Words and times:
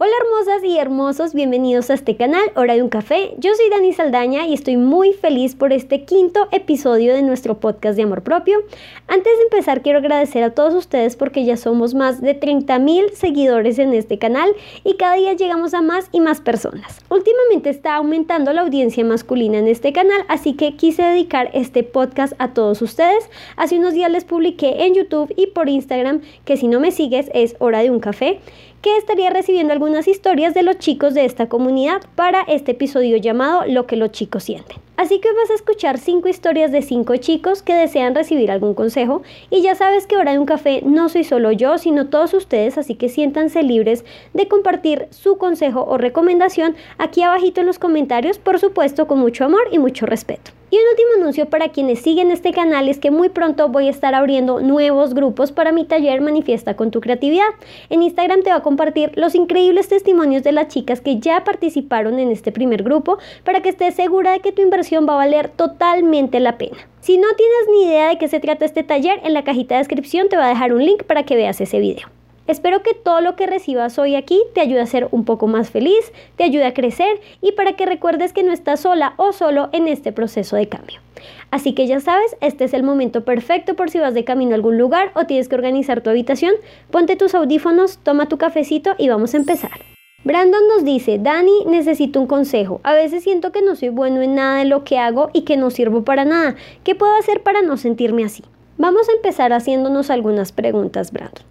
Hola 0.00 0.12
hermosas 0.22 0.62
y 0.62 0.78
hermosos, 0.78 1.34
bienvenidos 1.34 1.90
a 1.90 1.94
este 1.94 2.14
canal 2.14 2.52
Hora 2.54 2.74
de 2.74 2.84
un 2.84 2.88
Café. 2.88 3.34
Yo 3.38 3.52
soy 3.56 3.68
Dani 3.68 3.92
Saldaña 3.92 4.46
y 4.46 4.54
estoy 4.54 4.76
muy 4.76 5.12
feliz 5.12 5.56
por 5.56 5.72
este 5.72 6.04
quinto 6.04 6.46
episodio 6.52 7.12
de 7.14 7.22
nuestro 7.22 7.58
podcast 7.58 7.96
de 7.96 8.04
amor 8.04 8.22
propio. 8.22 8.60
Antes 9.08 9.36
de 9.36 9.42
empezar 9.42 9.82
quiero 9.82 9.98
agradecer 9.98 10.44
a 10.44 10.54
todos 10.54 10.74
ustedes 10.74 11.16
porque 11.16 11.44
ya 11.44 11.56
somos 11.56 11.94
más 11.94 12.20
de 12.20 12.34
30 12.34 12.78
mil 12.78 13.10
seguidores 13.12 13.80
en 13.80 13.92
este 13.92 14.20
canal 14.20 14.48
y 14.84 14.94
cada 14.94 15.16
día 15.16 15.32
llegamos 15.32 15.74
a 15.74 15.82
más 15.82 16.08
y 16.12 16.20
más 16.20 16.40
personas. 16.40 17.00
Últimamente 17.08 17.68
está 17.68 17.96
aumentando 17.96 18.52
la 18.52 18.60
audiencia 18.60 19.04
masculina 19.04 19.58
en 19.58 19.66
este 19.66 19.92
canal, 19.92 20.24
así 20.28 20.54
que 20.54 20.76
quise 20.76 21.02
dedicar 21.02 21.50
este 21.54 21.82
podcast 21.82 22.34
a 22.38 22.54
todos 22.54 22.82
ustedes. 22.82 23.28
Hace 23.56 23.80
unos 23.80 23.94
días 23.94 24.12
les 24.12 24.24
publiqué 24.24 24.84
en 24.84 24.94
YouTube 24.94 25.34
y 25.36 25.48
por 25.48 25.68
Instagram 25.68 26.20
que 26.44 26.56
si 26.56 26.68
no 26.68 26.78
me 26.78 26.92
sigues 26.92 27.32
es 27.34 27.56
Hora 27.58 27.80
de 27.80 27.90
un 27.90 27.98
Café 27.98 28.38
que 28.82 28.96
estaría 28.96 29.30
recibiendo 29.30 29.72
algunas 29.72 30.06
historias 30.08 30.54
de 30.54 30.62
los 30.62 30.78
chicos 30.78 31.14
de 31.14 31.24
esta 31.24 31.48
comunidad 31.48 32.02
para 32.14 32.42
este 32.42 32.72
episodio 32.72 33.16
llamado 33.16 33.64
Lo 33.66 33.86
que 33.86 33.96
los 33.96 34.12
chicos 34.12 34.44
sienten. 34.44 34.78
Así 34.96 35.20
que 35.20 35.32
vas 35.32 35.50
a 35.50 35.54
escuchar 35.54 35.98
cinco 35.98 36.28
historias 36.28 36.72
de 36.72 36.82
cinco 36.82 37.16
chicos 37.16 37.62
que 37.62 37.74
desean 37.74 38.14
recibir 38.14 38.50
algún 38.50 38.74
consejo 38.74 39.22
y 39.48 39.62
ya 39.62 39.74
sabes 39.74 40.06
que 40.06 40.16
hora 40.16 40.32
de 40.32 40.38
un 40.38 40.46
café 40.46 40.82
no 40.84 41.08
soy 41.08 41.24
solo 41.24 41.52
yo, 41.52 41.78
sino 41.78 42.08
todos 42.08 42.34
ustedes, 42.34 42.78
así 42.78 42.96
que 42.96 43.08
siéntanse 43.08 43.62
libres 43.62 44.04
de 44.34 44.48
compartir 44.48 45.06
su 45.10 45.38
consejo 45.38 45.84
o 45.84 45.98
recomendación 45.98 46.74
aquí 46.98 47.22
abajito 47.22 47.60
en 47.60 47.68
los 47.68 47.78
comentarios, 47.78 48.38
por 48.38 48.58
supuesto 48.58 49.06
con 49.06 49.20
mucho 49.20 49.44
amor 49.44 49.62
y 49.70 49.78
mucho 49.78 50.04
respeto. 50.04 50.57
Y 50.70 50.76
un 50.76 50.82
último 50.90 51.08
anuncio 51.16 51.48
para 51.48 51.70
quienes 51.70 52.00
siguen 52.00 52.30
este 52.30 52.52
canal 52.52 52.90
es 52.90 52.98
que 52.98 53.10
muy 53.10 53.30
pronto 53.30 53.70
voy 53.70 53.86
a 53.86 53.90
estar 53.90 54.14
abriendo 54.14 54.60
nuevos 54.60 55.14
grupos 55.14 55.50
para 55.50 55.72
mi 55.72 55.86
taller 55.86 56.20
Manifiesta 56.20 56.76
con 56.76 56.90
tu 56.90 57.00
creatividad. 57.00 57.48
En 57.88 58.02
Instagram 58.02 58.42
te 58.42 58.50
va 58.50 58.56
a 58.56 58.62
compartir 58.62 59.12
los 59.14 59.34
increíbles 59.34 59.88
testimonios 59.88 60.42
de 60.42 60.52
las 60.52 60.68
chicas 60.68 61.00
que 61.00 61.20
ya 61.20 61.42
participaron 61.42 62.18
en 62.18 62.30
este 62.30 62.52
primer 62.52 62.82
grupo 62.82 63.16
para 63.44 63.62
que 63.62 63.70
estés 63.70 63.94
segura 63.94 64.32
de 64.32 64.40
que 64.40 64.52
tu 64.52 64.60
inversión 64.60 65.08
va 65.08 65.14
a 65.14 65.24
valer 65.24 65.48
totalmente 65.48 66.38
la 66.38 66.58
pena. 66.58 66.76
Si 67.00 67.16
no 67.16 67.28
tienes 67.34 67.68
ni 67.70 67.84
idea 67.86 68.08
de 68.08 68.18
qué 68.18 68.28
se 68.28 68.40
trata 68.40 68.66
este 68.66 68.82
taller, 68.82 69.20
en 69.24 69.32
la 69.32 69.44
cajita 69.44 69.74
de 69.74 69.80
descripción 69.80 70.28
te 70.28 70.36
va 70.36 70.46
a 70.46 70.50
dejar 70.50 70.74
un 70.74 70.84
link 70.84 71.04
para 71.04 71.22
que 71.22 71.36
veas 71.36 71.60
ese 71.62 71.80
video. 71.80 72.17
Espero 72.48 72.82
que 72.82 72.94
todo 72.94 73.20
lo 73.20 73.36
que 73.36 73.46
recibas 73.46 73.98
hoy 73.98 74.16
aquí 74.16 74.42
te 74.54 74.62
ayude 74.62 74.80
a 74.80 74.86
ser 74.86 75.06
un 75.10 75.26
poco 75.26 75.46
más 75.46 75.68
feliz, 75.68 76.12
te 76.36 76.44
ayude 76.44 76.64
a 76.64 76.72
crecer 76.72 77.20
y 77.42 77.52
para 77.52 77.74
que 77.74 77.84
recuerdes 77.84 78.32
que 78.32 78.42
no 78.42 78.54
estás 78.54 78.80
sola 78.80 79.12
o 79.18 79.34
solo 79.34 79.68
en 79.72 79.86
este 79.86 80.12
proceso 80.12 80.56
de 80.56 80.66
cambio. 80.66 80.98
Así 81.50 81.74
que 81.74 81.86
ya 81.86 82.00
sabes, 82.00 82.36
este 82.40 82.64
es 82.64 82.72
el 82.72 82.84
momento 82.84 83.22
perfecto 83.22 83.76
por 83.76 83.90
si 83.90 83.98
vas 83.98 84.14
de 84.14 84.24
camino 84.24 84.52
a 84.52 84.54
algún 84.54 84.78
lugar 84.78 85.12
o 85.14 85.26
tienes 85.26 85.46
que 85.46 85.56
organizar 85.56 86.00
tu 86.00 86.08
habitación. 86.08 86.54
Ponte 86.90 87.16
tus 87.16 87.34
audífonos, 87.34 87.98
toma 87.98 88.30
tu 88.30 88.38
cafecito 88.38 88.94
y 88.96 89.10
vamos 89.10 89.34
a 89.34 89.36
empezar. 89.36 89.82
Brandon 90.24 90.66
nos 90.74 90.86
dice, 90.86 91.18
Dani, 91.18 91.66
necesito 91.66 92.18
un 92.18 92.26
consejo. 92.26 92.80
A 92.82 92.94
veces 92.94 93.24
siento 93.24 93.52
que 93.52 93.60
no 93.60 93.76
soy 93.76 93.90
bueno 93.90 94.22
en 94.22 94.36
nada 94.36 94.56
de 94.56 94.64
lo 94.64 94.84
que 94.84 94.98
hago 94.98 95.28
y 95.34 95.42
que 95.42 95.58
no 95.58 95.70
sirvo 95.70 96.02
para 96.02 96.24
nada. 96.24 96.56
¿Qué 96.82 96.94
puedo 96.94 97.14
hacer 97.16 97.42
para 97.42 97.60
no 97.60 97.76
sentirme 97.76 98.24
así? 98.24 98.42
Vamos 98.78 99.06
a 99.10 99.12
empezar 99.12 99.52
haciéndonos 99.52 100.08
algunas 100.08 100.52
preguntas, 100.52 101.12
Brandon. 101.12 101.44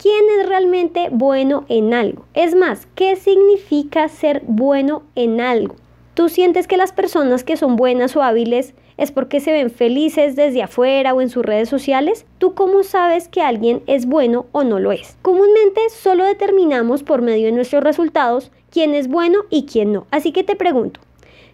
¿Quién 0.00 0.26
es 0.38 0.48
realmente 0.48 1.08
bueno 1.10 1.64
en 1.68 1.92
algo? 1.92 2.24
Es 2.32 2.54
más, 2.54 2.86
¿qué 2.94 3.16
significa 3.16 4.08
ser 4.08 4.42
bueno 4.46 5.02
en 5.16 5.40
algo? 5.40 5.74
¿Tú 6.14 6.28
sientes 6.28 6.68
que 6.68 6.76
las 6.76 6.92
personas 6.92 7.42
que 7.42 7.56
son 7.56 7.74
buenas 7.74 8.14
o 8.14 8.22
hábiles 8.22 8.74
es 8.96 9.10
porque 9.10 9.40
se 9.40 9.50
ven 9.50 9.70
felices 9.70 10.36
desde 10.36 10.62
afuera 10.62 11.14
o 11.14 11.20
en 11.20 11.30
sus 11.30 11.44
redes 11.44 11.68
sociales? 11.68 12.26
¿Tú 12.38 12.54
cómo 12.54 12.84
sabes 12.84 13.26
que 13.26 13.42
alguien 13.42 13.82
es 13.88 14.06
bueno 14.06 14.46
o 14.52 14.62
no 14.62 14.78
lo 14.78 14.92
es? 14.92 15.16
Comúnmente 15.20 15.80
solo 15.90 16.24
determinamos 16.24 17.02
por 17.02 17.20
medio 17.20 17.46
de 17.46 17.52
nuestros 17.52 17.82
resultados 17.82 18.52
quién 18.70 18.94
es 18.94 19.08
bueno 19.08 19.46
y 19.50 19.66
quién 19.66 19.92
no. 19.92 20.06
Así 20.12 20.30
que 20.30 20.44
te 20.44 20.54
pregunto, 20.54 21.00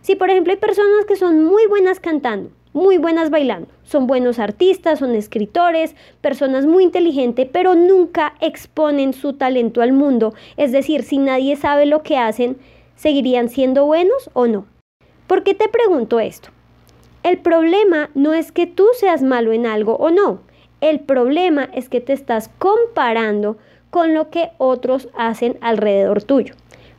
si 0.02 0.16
por 0.16 0.28
ejemplo 0.28 0.52
hay 0.52 0.58
personas 0.58 1.06
que 1.08 1.16
son 1.16 1.44
muy 1.44 1.64
buenas 1.66 1.98
cantando, 1.98 2.50
muy 2.75 2.98
buenas 2.98 3.30
bailando. 3.30 3.69
Son 3.84 4.06
buenos 4.06 4.39
artistas, 4.39 4.98
son 4.98 5.14
escritores, 5.14 5.95
personas 6.20 6.67
muy 6.67 6.83
inteligentes, 6.83 7.48
pero 7.51 7.74
nunca 7.74 8.35
exponen 8.40 9.14
su 9.14 9.33
talento 9.33 9.80
al 9.80 9.92
mundo. 9.92 10.35
Es 10.58 10.73
decir, 10.73 11.05
si 11.05 11.18
nadie 11.18 11.57
sabe 11.57 11.86
lo 11.86 12.02
que 12.02 12.18
hacen, 12.18 12.58
¿seguirían 12.96 13.48
siendo 13.48 13.86
buenos 13.86 14.29
o 14.34 14.48
no? 14.48 14.67
¿Por 15.29 15.45
qué 15.45 15.55
te 15.55 15.68
pregunto 15.68 16.20
esto? 16.20 16.51
El 17.23 17.39
problema 17.39 18.11
no 18.14 18.34
es 18.34 18.52
que 18.52 18.67
tú 18.67 18.86
seas 18.98 19.23
malo 19.23 19.52
en 19.52 19.67
algo 19.67 19.95
o 19.96 20.11
no. 20.11 20.40
El 20.80 21.01
problema 21.01 21.70
es 21.73 21.89
que 21.89 22.01
te 22.01 22.13
estás 22.13 22.51
comparando 22.58 23.57
con 23.89 24.13
lo 24.14 24.30
que 24.30 24.51
otros 24.58 25.08
hacen 25.17 25.57
alrededor 25.61 26.24
tuyo. 26.24 26.55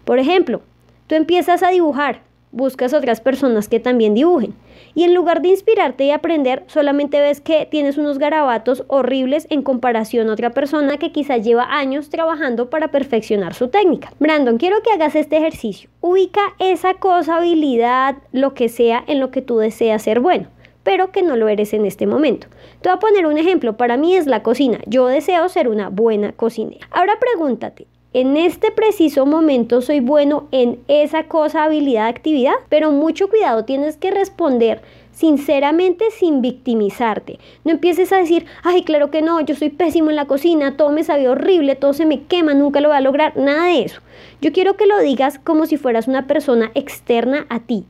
Por 0.06 0.19
ejemplo, 0.19 0.62
tú 1.08 1.16
empiezas 1.16 1.62
a 1.64 1.69
dibujar, 1.69 2.22
buscas 2.53 2.94
otras 2.94 3.19
personas 3.19 3.68
que 3.68 3.81
también 3.81 4.14
dibujen 4.14 4.56
y 4.95 5.03
en 5.03 5.13
lugar 5.13 5.41
de 5.41 5.50
inspirarte 5.50 6.06
y 6.06 6.11
aprender, 6.11 6.63
solamente 6.67 7.22
ves 7.22 7.41
que 7.41 7.67
tienes 7.69 7.97
unos 7.97 8.17
garabatos 8.17 8.83
horribles 8.88 9.45
en 9.50 9.61
comparación 9.61 10.29
a 10.29 10.33
otra 10.33 10.51
persona 10.51 10.97
que 10.97 11.11
quizás 11.11 11.44
lleva 11.44 11.78
años 11.78 12.09
trabajando 12.09 12.69
para 12.69 12.88
perfeccionar 12.88 13.53
su 13.53 13.67
técnica. 13.67 14.13
Brandon, 14.19 14.57
quiero 14.57 14.81
que 14.81 14.91
hagas 14.91 15.16
este 15.16 15.38
ejercicio. 15.38 15.89
Ubica 16.01 16.41
esa 16.59 16.95
cosa, 16.95 17.38
habilidad, 17.38 18.16
lo 18.31 18.53
que 18.53 18.69
sea 18.69 19.03
en 19.05 19.19
lo 19.19 19.29
que 19.29 19.41
tú 19.41 19.57
deseas 19.57 20.01
ser 20.01 20.22
bueno 20.22 20.47
pero 20.84 21.11
que 21.11 21.23
no 21.23 21.35
lo 21.35 21.50
eres 21.50 21.73
en 21.73 21.84
este 21.84 22.05
momento. 22.05 22.45
Te 22.79 22.89
voy 22.89 22.97
a 22.97 23.00
poner 23.00 23.25
un 23.25 23.39
ejemplo, 23.39 23.75
para 23.75 23.97
mí 23.97 24.16
es 24.16 24.28
la 24.28 24.44
cocina. 24.44 24.79
Yo 24.85 25.07
deseo 25.07 25.50
ser 25.50 25.67
una 25.67 25.89
buena 25.89 26.31
cocinera. 26.31 26.88
Ahora 26.91 27.13
pregúntate, 27.19 27.88
en 28.16 28.38
este 28.38 28.72
preciso 28.72 29.26
momento 29.26 29.81
soy 29.81 30.00
bueno 30.00 30.48
en 30.53 30.80
esa 30.88 31.24
cosa, 31.24 31.66
habilidad, 31.66 32.08
actividad, 32.08 32.53
pero 32.70 32.92
mucho 32.92 33.28
cuidado, 33.28 33.66
tienes 33.66 33.98
que 33.98 34.09
responder 34.09 34.81
sinceramente 35.12 36.06
sin 36.12 36.42
victimizarte. 36.42 37.40
No 37.66 37.72
empieces 37.72 38.14
a 38.14 38.18
decir, 38.18 38.46
ay, 38.64 38.84
claro 38.84 39.12
que 39.12 39.22
no, 39.22 39.42
yo 39.42 39.53
soy 39.53 39.70
pésimo 39.70 40.12
en 40.12 40.16
la 40.16 40.28
cocina, 40.28 40.78
todo 40.78 40.92
me 40.92 41.03
sabe 41.03 41.28
horrible, 41.28 41.76
todo 41.76 41.92
se 41.92 42.06
me 42.06 42.24
quema, 42.24 42.53
nunca 42.53 42.80
lo 42.80 42.88
voy 42.88 42.96
a 42.96 43.02
lograr, 43.02 43.36
nada 43.36 43.66
de 43.66 43.81
eso. 43.81 44.00
Yo 44.42 44.53
quiero 44.53 44.78
que 44.78 44.88
lo 44.88 44.97
digas 45.00 45.38
como 45.38 45.66
si 45.66 45.76
fueras 45.76 46.08
una 46.08 46.26
persona 46.26 46.72
externa 46.74 47.46
a 47.50 47.59
ti. 47.59 47.84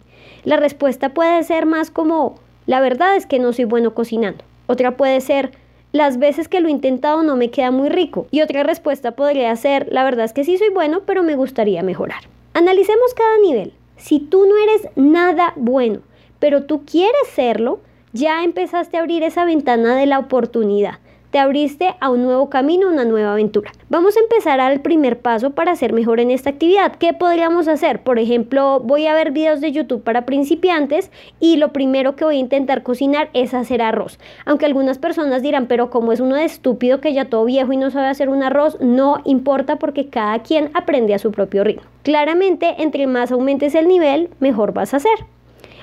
La 0.43 0.57
respuesta 0.57 1.13
puede 1.13 1.43
ser 1.43 1.67
más 1.67 1.91
como, 1.91 2.39
la 2.65 2.81
verdad 2.81 3.15
es 3.15 3.27
que 3.27 3.37
no 3.37 3.53
soy 3.53 3.65
bueno 3.65 3.93
cocinando. 3.93 4.43
Otra 4.65 4.97
puede 4.97 5.21
ser, 5.21 5.51
las 5.95 6.19
veces 6.19 6.49
que 6.49 6.59
lo 6.59 6.67
he 6.67 6.71
intentado 6.71 7.23
no 7.23 7.37
me 7.37 7.51
queda 7.51 7.71
muy 7.71 7.87
rico. 7.87 8.27
Y 8.29 8.41
otra 8.41 8.63
respuesta 8.63 9.11
podría 9.11 9.55
ser, 9.55 9.87
la 9.89 10.03
verdad 10.03 10.25
es 10.25 10.33
que 10.33 10.43
sí 10.43 10.57
soy 10.57 10.67
bueno, 10.69 11.03
pero 11.05 11.23
me 11.23 11.37
gustaría 11.37 11.83
mejorar. 11.83 12.19
Analicemos 12.53 13.13
cada 13.15 13.37
nivel. 13.39 13.71
Si 13.95 14.19
tú 14.19 14.45
no 14.45 14.57
eres 14.57 14.89
nada 14.97 15.53
bueno, 15.55 16.01
pero 16.39 16.65
tú 16.65 16.83
quieres 16.85 17.27
serlo, 17.33 17.79
ya 18.11 18.43
empezaste 18.43 18.97
a 18.97 18.99
abrir 18.99 19.23
esa 19.23 19.45
ventana 19.45 19.95
de 19.95 20.05
la 20.05 20.19
oportunidad 20.19 20.99
te 21.35 21.39
abriste 21.39 21.95
a 21.99 22.11
un 22.11 22.23
nuevo 22.23 22.49
camino, 22.49 22.87
una 22.87 23.03
nueva 23.03 23.33
aventura. 23.33 23.69
Vamos 23.89 24.15
a 24.15 24.21
empezar 24.21 24.61
al 24.61 24.79
primer 24.79 25.19
paso 25.19 25.49
para 25.49 25.75
ser 25.75 25.91
mejor 25.91 26.21
en 26.21 26.31
esta 26.31 26.51
actividad. 26.51 26.95
¿Qué 26.95 27.11
podríamos 27.11 27.67
hacer? 27.67 28.03
Por 28.03 28.19
ejemplo, 28.19 28.79
voy 28.79 29.05
a 29.07 29.13
ver 29.13 29.31
videos 29.31 29.59
de 29.59 29.73
YouTube 29.73 30.01
para 30.01 30.25
principiantes 30.25 31.11
y 31.41 31.57
lo 31.57 31.73
primero 31.73 32.15
que 32.15 32.23
voy 32.23 32.37
a 32.37 32.39
intentar 32.39 32.83
cocinar 32.83 33.31
es 33.33 33.53
hacer 33.53 33.81
arroz. 33.81 34.17
Aunque 34.45 34.65
algunas 34.65 34.97
personas 34.97 35.41
dirán, 35.41 35.67
pero 35.67 35.89
como 35.89 36.13
es 36.13 36.21
uno 36.21 36.37
de 36.37 36.45
estúpido 36.45 37.01
que 37.01 37.11
ya 37.11 37.25
todo 37.25 37.43
viejo 37.43 37.73
y 37.73 37.75
no 37.75 37.91
sabe 37.91 38.07
hacer 38.07 38.29
un 38.29 38.41
arroz, 38.41 38.77
no 38.79 39.21
importa 39.25 39.75
porque 39.75 40.07
cada 40.07 40.39
quien 40.39 40.71
aprende 40.73 41.15
a 41.15 41.19
su 41.19 41.33
propio 41.33 41.65
ritmo. 41.65 41.83
Claramente, 42.03 42.75
entre 42.77 43.07
más 43.07 43.33
aumentes 43.33 43.75
el 43.75 43.89
nivel, 43.89 44.29
mejor 44.39 44.71
vas 44.71 44.93
a 44.93 44.97
hacer. 44.97 45.34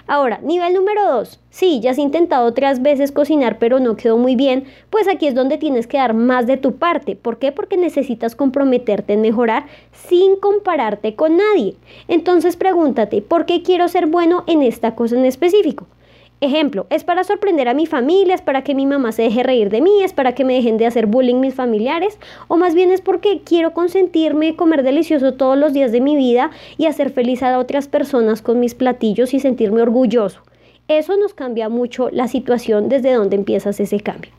Ahora, 0.07 0.41
nivel 0.43 0.75
número 0.75 1.05
2. 1.13 1.39
Sí, 1.51 1.81
ya 1.81 1.93
has 1.93 1.99
intentado 1.99 2.47
otras 2.47 2.83
veces 2.83 3.13
cocinar 3.13 3.59
pero 3.59 3.81
no 3.81 3.97
quedó 3.97 4.19
muy 4.19 4.37
bien, 4.37 4.65
pues 4.91 5.09
aquí 5.09 5.27
es 5.27 5.35
donde 5.35 5.59
tienes 5.59 5.87
que 5.87 5.99
dar 5.99 6.15
más 6.15 6.47
de 6.47 6.57
tu 6.57 6.77
parte. 6.77 7.17
¿Por 7.17 7.39
qué? 7.39 7.53
Porque 7.53 7.77
necesitas 7.77 8.35
comprometerte 8.35 9.13
en 9.13 9.21
mejorar 9.21 9.67
sin 9.93 10.37
compararte 10.37 11.15
con 11.15 11.37
nadie. 11.37 11.77
Entonces 12.09 12.57
pregúntate, 12.57 13.23
¿por 13.23 13.47
qué 13.47 13.63
quiero 13.63 13.89
ser 13.89 14.07
bueno 14.07 14.45
en 14.47 14.63
esta 14.63 14.95
cosa 14.95 15.17
en 15.17 15.25
específico? 15.25 15.87
Ejemplo, 16.43 16.89
es 16.91 17.05
para 17.05 17.23
sorprender 17.23 17.69
a 17.69 17.73
mi 17.73 17.87
familia, 17.87 18.35
es 18.35 18.43
para 18.43 18.65
que 18.65 18.75
mi 18.75 18.85
mamá 18.85 19.13
se 19.13 19.23
deje 19.23 19.45
reír 19.45 19.71
de 19.71 19.81
mí, 19.81 20.03
es 20.03 20.13
para 20.13 20.35
que 20.35 20.45
me 20.45 20.55
dejen 20.55 20.77
de 20.77 20.87
hacer 20.87 21.07
bullying 21.07 21.37
mis 21.37 21.55
familiares, 21.55 22.19
o 22.49 22.57
más 22.57 22.75
bien 22.75 22.91
es 22.91 23.01
porque 23.01 23.43
quiero 23.45 23.73
consentirme, 23.75 24.57
comer 24.57 24.83
delicioso 24.83 25.35
todos 25.35 25.57
los 25.57 25.73
días 25.73 25.93
de 25.93 26.01
mi 26.01 26.17
vida 26.17 26.51
y 26.79 26.87
hacer 26.87 27.11
feliz 27.11 27.45
a 27.45 27.57
otras 27.61 27.87
personas 27.87 28.43
con 28.43 28.59
mis 28.59 28.75
platillos 28.75 29.35
y 29.35 29.39
sentirme 29.39 29.83
orgulloso. 29.83 30.41
Eso 30.89 31.17
nos 31.17 31.33
cambia 31.33 31.69
mucho 31.69 32.11
la 32.11 32.27
situación 32.27 32.89
desde 32.89 33.13
donde 33.13 33.37
empiezas 33.37 33.79
ese 33.79 34.01
cambio. 34.01 34.33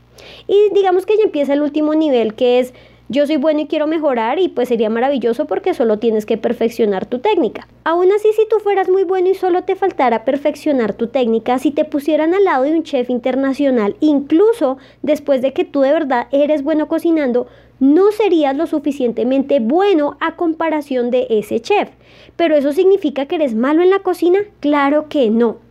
Y 0.46 0.74
digamos 0.74 1.06
que 1.06 1.16
ya 1.16 1.24
empieza 1.24 1.54
el 1.54 1.62
último 1.62 1.94
nivel 1.94 2.34
que 2.34 2.58
es 2.58 2.74
yo 3.14 3.28
soy 3.28 3.36
bueno 3.36 3.60
y 3.60 3.66
quiero 3.66 3.86
mejorar 3.86 4.40
y 4.40 4.48
pues 4.48 4.68
sería 4.68 4.90
maravilloso 4.90 5.46
porque 5.46 5.72
solo 5.72 6.00
tienes 6.00 6.26
que 6.26 6.36
perfeccionar 6.36 7.06
tu 7.06 7.20
técnica. 7.20 7.68
Aún 7.84 8.10
así, 8.10 8.28
si 8.32 8.46
tú 8.48 8.56
fueras 8.58 8.88
muy 8.88 9.04
bueno 9.04 9.30
y 9.30 9.34
solo 9.34 9.62
te 9.62 9.76
faltara 9.76 10.24
perfeccionar 10.24 10.94
tu 10.94 11.06
técnica, 11.06 11.60
si 11.60 11.70
te 11.70 11.84
pusieran 11.84 12.34
al 12.34 12.42
lado 12.42 12.64
de 12.64 12.72
un 12.72 12.82
chef 12.82 13.10
internacional, 13.10 13.94
incluso 14.00 14.78
después 15.02 15.42
de 15.42 15.52
que 15.52 15.64
tú 15.64 15.82
de 15.82 15.92
verdad 15.92 16.26
eres 16.32 16.64
bueno 16.64 16.88
cocinando, 16.88 17.46
no 17.78 18.10
serías 18.10 18.56
lo 18.56 18.66
suficientemente 18.66 19.60
bueno 19.60 20.16
a 20.18 20.34
comparación 20.34 21.12
de 21.12 21.28
ese 21.30 21.60
chef. 21.60 21.90
¿Pero 22.34 22.56
eso 22.56 22.72
significa 22.72 23.26
que 23.26 23.36
eres 23.36 23.54
malo 23.54 23.82
en 23.82 23.90
la 23.90 24.00
cocina? 24.00 24.40
Claro 24.58 25.08
que 25.08 25.30
no. 25.30 25.63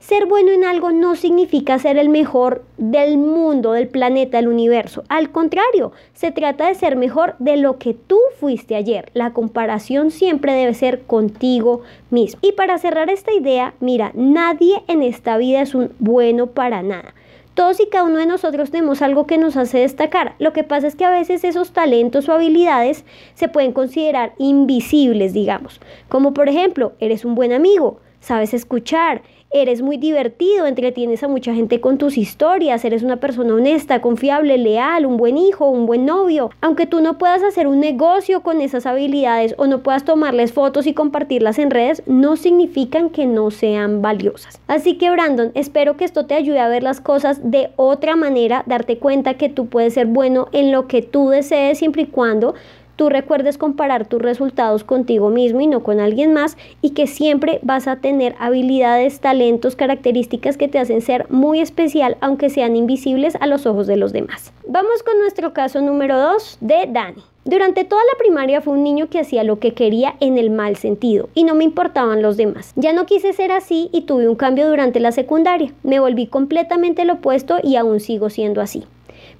Ser 0.00 0.26
bueno 0.26 0.52
en 0.52 0.64
algo 0.64 0.92
no 0.92 1.16
significa 1.16 1.78
ser 1.78 1.98
el 1.98 2.08
mejor 2.08 2.64
del 2.76 3.18
mundo, 3.18 3.72
del 3.72 3.88
planeta, 3.88 4.36
del 4.38 4.46
universo. 4.46 5.02
Al 5.08 5.30
contrario, 5.30 5.90
se 6.14 6.30
trata 6.30 6.68
de 6.68 6.76
ser 6.76 6.94
mejor 6.94 7.34
de 7.40 7.56
lo 7.56 7.78
que 7.78 7.94
tú 7.94 8.16
fuiste 8.38 8.76
ayer. 8.76 9.10
La 9.12 9.32
comparación 9.32 10.12
siempre 10.12 10.52
debe 10.52 10.72
ser 10.74 11.02
contigo 11.02 11.82
mismo. 12.10 12.38
Y 12.42 12.52
para 12.52 12.78
cerrar 12.78 13.10
esta 13.10 13.34
idea, 13.34 13.74
mira, 13.80 14.12
nadie 14.14 14.84
en 14.86 15.02
esta 15.02 15.36
vida 15.36 15.62
es 15.62 15.74
un 15.74 15.92
bueno 15.98 16.46
para 16.46 16.82
nada. 16.82 17.14
Todos 17.54 17.80
y 17.80 17.88
cada 17.88 18.04
uno 18.04 18.18
de 18.18 18.26
nosotros 18.26 18.70
tenemos 18.70 19.02
algo 19.02 19.26
que 19.26 19.36
nos 19.36 19.56
hace 19.56 19.78
destacar. 19.78 20.36
Lo 20.38 20.52
que 20.52 20.62
pasa 20.62 20.86
es 20.86 20.94
que 20.94 21.06
a 21.06 21.10
veces 21.10 21.42
esos 21.42 21.72
talentos 21.72 22.28
o 22.28 22.32
habilidades 22.32 23.04
se 23.34 23.48
pueden 23.48 23.72
considerar 23.72 24.32
invisibles, 24.38 25.32
digamos. 25.32 25.80
Como 26.08 26.32
por 26.32 26.48
ejemplo, 26.48 26.92
eres 27.00 27.24
un 27.24 27.34
buen 27.34 27.52
amigo, 27.52 27.98
sabes 28.28 28.52
escuchar, 28.52 29.22
eres 29.50 29.80
muy 29.80 29.96
divertido, 29.96 30.66
entretienes 30.66 31.22
a 31.22 31.28
mucha 31.28 31.54
gente 31.54 31.80
con 31.80 31.96
tus 31.96 32.18
historias, 32.18 32.84
eres 32.84 33.02
una 33.02 33.16
persona 33.16 33.54
honesta, 33.54 34.02
confiable, 34.02 34.58
leal, 34.58 35.06
un 35.06 35.16
buen 35.16 35.38
hijo, 35.38 35.70
un 35.70 35.86
buen 35.86 36.04
novio. 36.04 36.50
Aunque 36.60 36.84
tú 36.84 37.00
no 37.00 37.16
puedas 37.16 37.42
hacer 37.42 37.66
un 37.66 37.80
negocio 37.80 38.42
con 38.42 38.60
esas 38.60 38.84
habilidades 38.84 39.54
o 39.56 39.66
no 39.66 39.82
puedas 39.82 40.04
tomarles 40.04 40.52
fotos 40.52 40.86
y 40.86 40.92
compartirlas 40.92 41.58
en 41.58 41.70
redes, 41.70 42.02
no 42.04 42.36
significan 42.36 43.08
que 43.08 43.24
no 43.24 43.50
sean 43.50 44.02
valiosas. 44.02 44.60
Así 44.66 44.98
que 44.98 45.10
Brandon, 45.10 45.50
espero 45.54 45.96
que 45.96 46.04
esto 46.04 46.26
te 46.26 46.34
ayude 46.34 46.60
a 46.60 46.68
ver 46.68 46.82
las 46.82 47.00
cosas 47.00 47.50
de 47.50 47.70
otra 47.76 48.14
manera, 48.14 48.62
darte 48.66 48.98
cuenta 48.98 49.34
que 49.34 49.48
tú 49.48 49.68
puedes 49.68 49.94
ser 49.94 50.06
bueno 50.06 50.48
en 50.52 50.70
lo 50.70 50.86
que 50.86 51.00
tú 51.00 51.30
desees 51.30 51.78
siempre 51.78 52.02
y 52.02 52.06
cuando 52.06 52.54
tú 52.98 53.08
recuerdes 53.08 53.56
comparar 53.58 54.06
tus 54.08 54.20
resultados 54.20 54.82
contigo 54.82 55.30
mismo 55.30 55.60
y 55.60 55.68
no 55.68 55.84
con 55.84 56.00
alguien 56.00 56.34
más 56.34 56.58
y 56.82 56.90
que 56.90 57.06
siempre 57.06 57.60
vas 57.62 57.86
a 57.86 57.96
tener 57.96 58.34
habilidades, 58.40 59.20
talentos, 59.20 59.76
características 59.76 60.56
que 60.56 60.66
te 60.66 60.80
hacen 60.80 61.00
ser 61.00 61.30
muy 61.30 61.60
especial 61.60 62.16
aunque 62.20 62.50
sean 62.50 62.74
invisibles 62.74 63.36
a 63.40 63.46
los 63.46 63.66
ojos 63.66 63.86
de 63.86 63.96
los 63.96 64.12
demás. 64.12 64.52
Vamos 64.66 65.04
con 65.04 65.16
nuestro 65.20 65.52
caso 65.52 65.80
número 65.80 66.18
2 66.18 66.58
de 66.60 66.88
Dani. 66.90 67.22
Durante 67.44 67.84
toda 67.84 68.02
la 68.02 68.18
primaria 68.18 68.60
fue 68.60 68.74
un 68.74 68.82
niño 68.82 69.08
que 69.08 69.20
hacía 69.20 69.44
lo 69.44 69.60
que 69.60 69.74
quería 69.74 70.16
en 70.18 70.36
el 70.36 70.50
mal 70.50 70.76
sentido 70.76 71.30
y 71.34 71.44
no 71.44 71.54
me 71.54 71.64
importaban 71.64 72.20
los 72.20 72.36
demás. 72.36 72.72
Ya 72.74 72.92
no 72.92 73.06
quise 73.06 73.32
ser 73.32 73.52
así 73.52 73.88
y 73.92 74.02
tuve 74.02 74.28
un 74.28 74.34
cambio 74.34 74.68
durante 74.68 74.98
la 74.98 75.12
secundaria. 75.12 75.72
Me 75.84 76.00
volví 76.00 76.26
completamente 76.26 77.04
lo 77.04 77.14
opuesto 77.14 77.58
y 77.62 77.76
aún 77.76 78.00
sigo 78.00 78.28
siendo 78.28 78.60
así. 78.60 78.84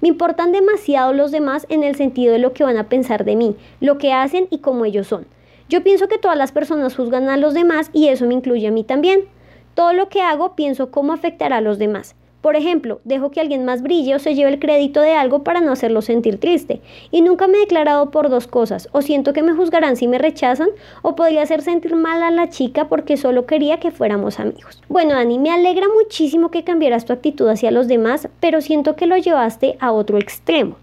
Me 0.01 0.09
importan 0.09 0.53
demasiado 0.53 1.13
los 1.13 1.31
demás 1.33 1.67
en 1.69 1.83
el 1.83 1.97
sentido 1.97 2.33
de 2.33 2.39
lo 2.39 2.53
que 2.53 2.65
van 2.65 2.77
a 2.77 2.89
pensar 2.89 3.25
de 3.25 3.37
mí, 3.37 3.57
lo 3.81 3.99
que 3.99 4.13
hacen 4.13 4.47
y 4.51 4.59
cómo 4.59 4.85
ellos 4.85 5.09
son. 5.09 5.27
Yo 5.69 5.83
pienso 5.83 6.09
que 6.09 6.19
todas 6.19 6.39
las 6.39 6.53
personas 6.53 6.97
juzgan 6.97 7.29
a 7.29 7.37
los 7.37 7.53
demás 7.53 7.91
y 7.93 8.09
eso 8.09 8.27
me 8.27 8.35
incluye 8.35 8.69
a 8.69 8.71
mí 8.71 8.85
también. 8.85 9.25
Todo 9.75 9.93
lo 9.93 10.09
que 10.09 10.23
hago 10.23 10.55
pienso 10.55 10.91
cómo 10.91 11.13
afectará 11.13 11.59
a 11.59 11.61
los 11.61 11.79
demás. 11.79 12.15
Por 12.41 12.55
ejemplo, 12.55 13.01
dejo 13.05 13.31
que 13.31 13.41
alguien 13.41 13.65
más 13.65 13.83
brille 13.83 14.15
o 14.15 14.19
se 14.19 14.35
lleve 14.35 14.51
el 14.51 14.61
crédito 14.61 15.01
de 15.01 15.15
algo 15.15 15.43
para 15.43 15.61
no 15.61 15.73
hacerlo 15.73 16.03
sentir 16.03 16.39
triste. 16.39 16.81
Y 17.11 17.21
nunca 17.21 17.49
me 17.49 17.59
he 17.59 17.61
declarado 17.61 18.11
por 18.11 18.31
dos 18.31 18.47
cosas. 18.47 18.89
O 18.93 19.03
siento 19.03 19.33
que 19.33 19.43
me 19.43 19.55
juzgarán 19.55 19.97
si 19.97 20.07
me 20.07 20.19
rechazan, 20.19 20.69
o 21.03 21.17
podría 21.17 21.43
hacer 21.43 21.63
sentir 21.63 21.97
mal 21.97 22.23
a 22.23 22.31
la 22.31 22.49
chica 22.49 22.89
porque 22.89 23.17
solo 23.17 23.47
quería 23.47 23.81
que 23.81 23.91
fuéramos 23.91 24.39
amigos. 24.39 24.81
Bueno, 24.89 25.15
Dani, 25.15 25.39
me 25.39 25.51
alegra 25.51 25.87
muchísimo 25.89 26.51
que 26.51 26.65
cambiaras 26.65 27.05
tu 27.05 27.13
actitud 27.13 27.49
hacia 27.49 27.71
los 27.71 27.89
demás, 27.89 28.29
pero 28.41 28.61
siento 28.61 28.95
que 28.95 29.07
lo 29.07 29.17
llevaste 29.17 29.77
a 29.81 29.93
otro 29.93 30.19
extremo. 30.19 30.77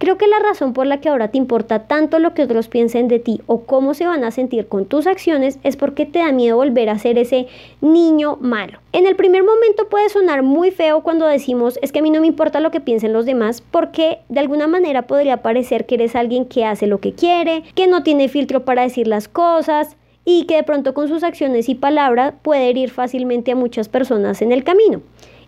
Creo 0.00 0.16
que 0.16 0.26
la 0.28 0.38
razón 0.38 0.72
por 0.72 0.86
la 0.86 0.98
que 0.98 1.10
ahora 1.10 1.28
te 1.28 1.36
importa 1.36 1.80
tanto 1.80 2.18
lo 2.20 2.32
que 2.32 2.42
otros 2.42 2.68
piensen 2.68 3.06
de 3.06 3.18
ti 3.18 3.42
o 3.44 3.64
cómo 3.64 3.92
se 3.92 4.06
van 4.06 4.24
a 4.24 4.30
sentir 4.30 4.66
con 4.66 4.86
tus 4.86 5.06
acciones 5.06 5.58
es 5.62 5.76
porque 5.76 6.06
te 6.06 6.20
da 6.20 6.32
miedo 6.32 6.56
volver 6.56 6.88
a 6.88 6.98
ser 6.98 7.18
ese 7.18 7.48
niño 7.82 8.38
malo. 8.40 8.78
En 8.92 9.06
el 9.06 9.14
primer 9.14 9.44
momento 9.44 9.90
puede 9.90 10.08
sonar 10.08 10.42
muy 10.42 10.70
feo 10.70 11.02
cuando 11.02 11.26
decimos 11.26 11.78
es 11.82 11.92
que 11.92 11.98
a 11.98 12.02
mí 12.02 12.08
no 12.08 12.22
me 12.22 12.28
importa 12.28 12.60
lo 12.60 12.70
que 12.70 12.80
piensen 12.80 13.12
los 13.12 13.26
demás 13.26 13.60
porque 13.60 14.20
de 14.30 14.40
alguna 14.40 14.66
manera 14.68 15.02
podría 15.02 15.42
parecer 15.42 15.84
que 15.84 15.96
eres 15.96 16.16
alguien 16.16 16.46
que 16.46 16.64
hace 16.64 16.86
lo 16.86 16.98
que 17.00 17.12
quiere, 17.12 17.62
que 17.74 17.86
no 17.86 18.02
tiene 18.02 18.30
filtro 18.30 18.64
para 18.64 18.80
decir 18.80 19.06
las 19.06 19.28
cosas, 19.28 19.98
y 20.24 20.44
que 20.44 20.56
de 20.56 20.62
pronto 20.62 20.94
con 20.94 21.08
sus 21.08 21.22
acciones 21.22 21.68
y 21.68 21.74
palabras 21.74 22.34
puede 22.42 22.70
herir 22.70 22.90
fácilmente 22.90 23.52
a 23.52 23.56
muchas 23.56 23.88
personas 23.90 24.40
en 24.40 24.52
el 24.52 24.64
camino. 24.64 25.02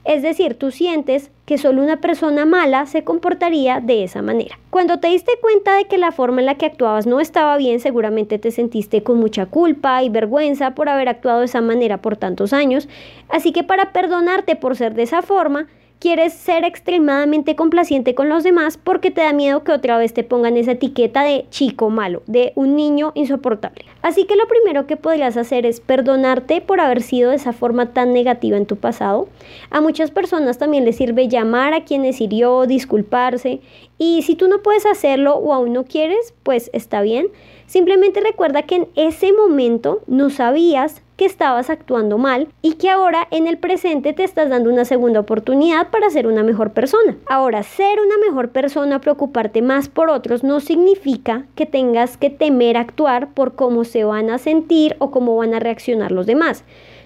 Es 0.05 0.23
decir, 0.23 0.55
tú 0.55 0.73
sientes 0.73 1.31
que 1.47 1.59
solo 1.59 1.81
una 1.81 2.01
persona 2.01 2.45
mala 2.45 2.87
se 2.87 3.05
comportaría 3.05 3.81
de 3.81 4.03
esa 4.03 4.21
manera. 4.21 4.59
Cuando 4.71 4.99
te 4.99 5.09
diste 5.09 5.33
cuenta 5.41 5.77
de 5.77 5.85
que 5.85 5.97
la 5.97 6.11
forma 6.11 6.41
en 6.41 6.47
la 6.47 6.57
que 6.57 6.67
actuabas 6.67 7.07
no 7.07 7.21
estaba 7.21 7.57
bien, 7.57 7.79
seguramente 7.79 8.39
te 8.39 8.51
sentiste 8.51 9.05
con 9.05 9.19
mucha 9.19 9.47
culpa 9.47 10.03
y 10.03 10.09
vergüenza 10.09 10.75
por 10.75 10.89
haber 10.89 11.09
actuado 11.09 11.41
de 11.41 11.47
esa 11.47 11.61
manera 11.61 11.99
por 11.99 12.17
tantos 12.17 12.53
años. 12.53 12.89
Así 13.29 13.53
que 13.53 13.63
para 13.63 13.93
perdonarte 13.93 14.57
por 14.57 14.77
ser 14.77 14.95
de 14.95 15.05
esa 15.05 15.23
forma, 15.23 15.69
quieres 16.03 16.33
ser 16.33 16.65
extremadamente 16.65 17.55
complaciente 17.55 18.17
con 18.17 18.29
los 18.29 18.43
demás 18.43 18.77
porque 18.77 19.13
te 19.13 19.21
da 19.21 19.33
miedo 19.33 19.63
que 19.63 19.71
otra 19.71 19.97
vez 19.99 20.13
te 20.13 20.25
pongan 20.25 20.57
esa 20.57 20.73
etiqueta 20.73 21.23
de 21.23 21.47
chico 21.51 21.91
malo, 21.91 22.25
de 22.27 22.53
un 22.57 22.75
niño 22.75 23.13
insoportable. 23.15 23.85
Así 24.03 24.25
que 24.25 24.35
lo 24.35 24.49
primero 24.49 24.89
que 24.89 24.97
podrías 24.97 25.37
hacer 25.37 25.65
es 25.65 25.79
perdonarte 25.79 26.61
por 26.61 26.81
haber 26.81 27.03
sido 27.03 27.31
de 27.31 27.37
esa 27.37 27.53
forma 27.53 27.93
tan 27.93 28.13
negativa 28.13 28.57
en 28.57 28.67
tu 28.67 28.75
pasado. 28.75 29.29
A 29.71 29.81
muchas 29.81 30.11
personas 30.11 30.59
también 30.59 30.85
les 30.85 30.97
sirve 30.97 31.29
llamar 31.29 31.73
a 31.73 31.85
quienes 31.85 32.21
hirió, 32.21 32.67
disculparse. 32.67 33.61
Y 33.97 34.23
si 34.23 34.35
tú 34.35 34.49
no 34.49 34.61
puedes 34.61 34.87
hacerlo 34.87 35.37
o 35.37 35.55
aún 35.55 35.73
no 35.73 35.85
quieres, 35.85 36.35
pues 36.43 36.69
está 36.73 37.01
bien. 37.03 37.29
Simplemente 37.73 38.21
recuerda 38.21 38.65
que 38.65 38.75
en 38.75 38.89
ese 38.97 39.33
momento 39.33 40.03
no 40.07 40.29
sabías 40.29 41.01
que 41.17 41.25
estabas 41.25 41.71
actuando 41.71 42.19
mal 42.19 42.49
y 42.61 42.75
que 42.75 42.91
ahora 42.91 43.27
en 43.31 43.47
el 43.47 43.57
presente 43.57 44.13
te 44.13 44.25
estás 44.25 44.51
dando 44.51 44.69
una 44.69 44.85
segunda 44.85 45.21
oportunidad 45.21 45.89
para 45.89 46.11
ser 46.11 46.27
una 46.27 46.43
mejor 46.43 46.73
persona. 46.75 47.17
Ahora, 47.31 47.63
ser 47.63 47.99
una 47.99 48.19
mejor 48.19 48.51
persona, 48.51 49.01
preocuparte 49.01 49.63
más 49.63 49.89
por 49.89 50.11
otros, 50.11 50.45
no 50.45 50.61
significa 50.61 51.47
que 51.55 51.65
tengas 51.65 52.19
que 52.19 52.29
temer 52.29 52.77
actuar 52.77 53.33
por 53.33 53.55
cómo 53.55 53.85
se 53.85 54.05
van 54.05 54.29
a 54.29 54.37
sentir 54.37 54.95
o 54.99 55.11
cómo 55.11 55.35
van 55.35 55.55
a 55.55 55.59
reaccionar 55.59 56.13
los 56.13 56.27
demás. 56.27 56.65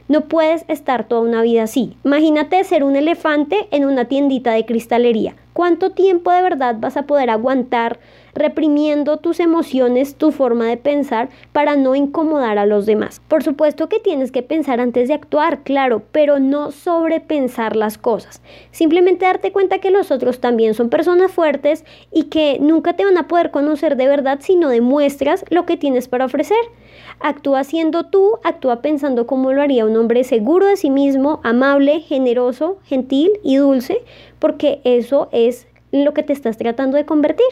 No 0.09 0.23
puedes 0.23 0.65
estar 0.67 1.07
toda 1.07 1.21
una 1.21 1.43
vida 1.43 1.62
así. 1.62 1.97
Imagínate 2.05 2.62
ser 2.65 2.83
un 2.83 2.97
elefante 2.97 3.69
en 3.71 3.85
una 3.85 4.07
tiendita 4.07 4.51
de 4.53 4.65
cristalería. 4.65 5.37
¿Cuánto 5.53 5.93
tiempo 5.93 6.31
de 6.33 6.43
verdad 6.43 6.77
vas 6.79 6.97
a 6.97 7.05
poder 7.05 7.31
aguantar 7.31 7.99
reprimiendo 8.37 9.17
tus 9.17 9.41
emociones, 9.41 10.15
tu 10.15 10.31
forma 10.31 10.67
de 10.67 10.77
pensar 10.77 11.29
para 11.53 11.75
no 11.75 11.94
incomodar 11.94 12.59
a 12.59 12.67
los 12.67 12.87
demás? 12.87 13.21
Por 13.27 13.43
supuesto 13.43 13.88
que 13.88 13.99
tienes 13.99 14.31
que 14.31 14.43
pensar 14.43 14.81
antes 14.81 15.09
de 15.09 15.14
actuar, 15.14 15.62
claro, 15.62 16.02
pero 16.12 16.38
no 16.38 16.71
sobrepensar 16.71 17.75
las 17.75 17.99
cosas. 17.99 18.40
Simplemente 18.71 19.25
darte 19.25 19.52
cuenta 19.52 19.78
que 19.78 19.90
los 19.90 20.11
otros 20.11 20.40
también 20.40 20.75
son 20.75 20.90
personas 20.90 21.33
fuertes 21.33 21.85
y 22.12 22.25
que 22.25 22.59
nunca 22.61 22.95
te 22.95 23.05
van 23.05 23.19
a 23.19 23.26
poder 23.26 23.50
conocer 23.50 23.97
de 23.97 24.07
verdad 24.07 24.38
si 24.40 24.57
no 24.57 24.69
demuestras 24.69 25.45
lo 25.50 25.66
que 25.66 25.76
tienes 25.76 26.09
para 26.09 26.26
ofrecer. 26.26 26.57
Actúa 27.21 27.64
siendo 27.64 28.05
tú, 28.05 28.38
actúa 28.45 28.83
pensando 28.83 29.26
como 29.26 29.52
lo 29.52 29.62
haría 29.62 29.87
un 29.87 29.97
hombre 29.97 30.23
seguro 30.25 30.66
de 30.66 30.76
sí 30.76 30.90
mismo, 30.90 31.40
amable, 31.43 32.00
generoso, 32.00 32.78
gentil 32.85 33.31
y 33.43 33.57
dulce, 33.57 34.02
porque 34.38 34.81
eso 34.85 35.28
es 35.33 35.66
lo 35.93 36.12
que 36.12 36.23
te 36.23 36.33
estás 36.33 36.59
tratando 36.59 36.97
de 36.97 37.07
convertir. 37.07 37.47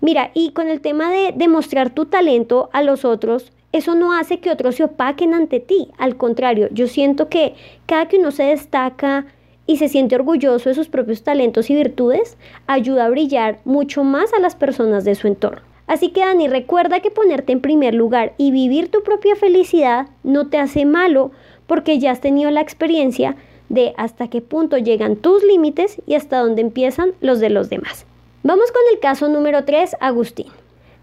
Mira, 0.00 0.30
y 0.32 0.52
con 0.52 0.68
el 0.68 0.80
tema 0.80 1.10
de 1.10 1.32
demostrar 1.36 1.90
tu 1.90 2.06
talento 2.06 2.70
a 2.72 2.82
los 2.82 3.04
otros, 3.04 3.52
eso 3.72 3.94
no 3.94 4.12
hace 4.12 4.40
que 4.40 4.50
otros 4.50 4.76
se 4.76 4.84
opaquen 4.84 5.34
ante 5.34 5.60
ti. 5.60 5.88
Al 5.98 6.16
contrario, 6.16 6.68
yo 6.72 6.86
siento 6.86 7.28
que 7.28 7.54
cada 7.86 8.08
que 8.08 8.18
uno 8.18 8.30
se 8.30 8.44
destaca 8.44 9.26
y 9.66 9.76
se 9.76 9.88
siente 9.88 10.16
orgulloso 10.16 10.68
de 10.68 10.74
sus 10.74 10.88
propios 10.88 11.22
talentos 11.22 11.70
y 11.70 11.76
virtudes, 11.76 12.36
ayuda 12.66 13.04
a 13.04 13.10
brillar 13.10 13.60
mucho 13.64 14.02
más 14.02 14.32
a 14.32 14.40
las 14.40 14.56
personas 14.56 15.04
de 15.04 15.14
su 15.14 15.28
entorno. 15.28 15.62
Así 15.86 16.10
que 16.10 16.20
Dani, 16.20 16.48
recuerda 16.48 17.00
que 17.00 17.10
ponerte 17.10 17.52
en 17.52 17.60
primer 17.60 17.94
lugar 17.94 18.32
y 18.36 18.50
vivir 18.50 18.90
tu 18.90 19.02
propia 19.02 19.36
felicidad 19.36 20.08
no 20.24 20.48
te 20.48 20.58
hace 20.58 20.86
malo 20.86 21.30
porque 21.66 21.98
ya 21.98 22.10
has 22.10 22.20
tenido 22.20 22.50
la 22.50 22.60
experiencia 22.60 23.36
de 23.68 23.94
hasta 23.96 24.28
qué 24.28 24.40
punto 24.40 24.76
llegan 24.76 25.16
tus 25.16 25.44
límites 25.44 26.00
y 26.06 26.14
hasta 26.14 26.38
dónde 26.38 26.62
empiezan 26.62 27.12
los 27.20 27.38
de 27.38 27.50
los 27.50 27.70
demás. 27.70 28.06
Vamos 28.42 28.72
con 28.72 28.80
el 28.90 29.00
caso 29.00 29.28
número 29.28 29.64
3, 29.64 29.96
Agustín. 30.00 30.46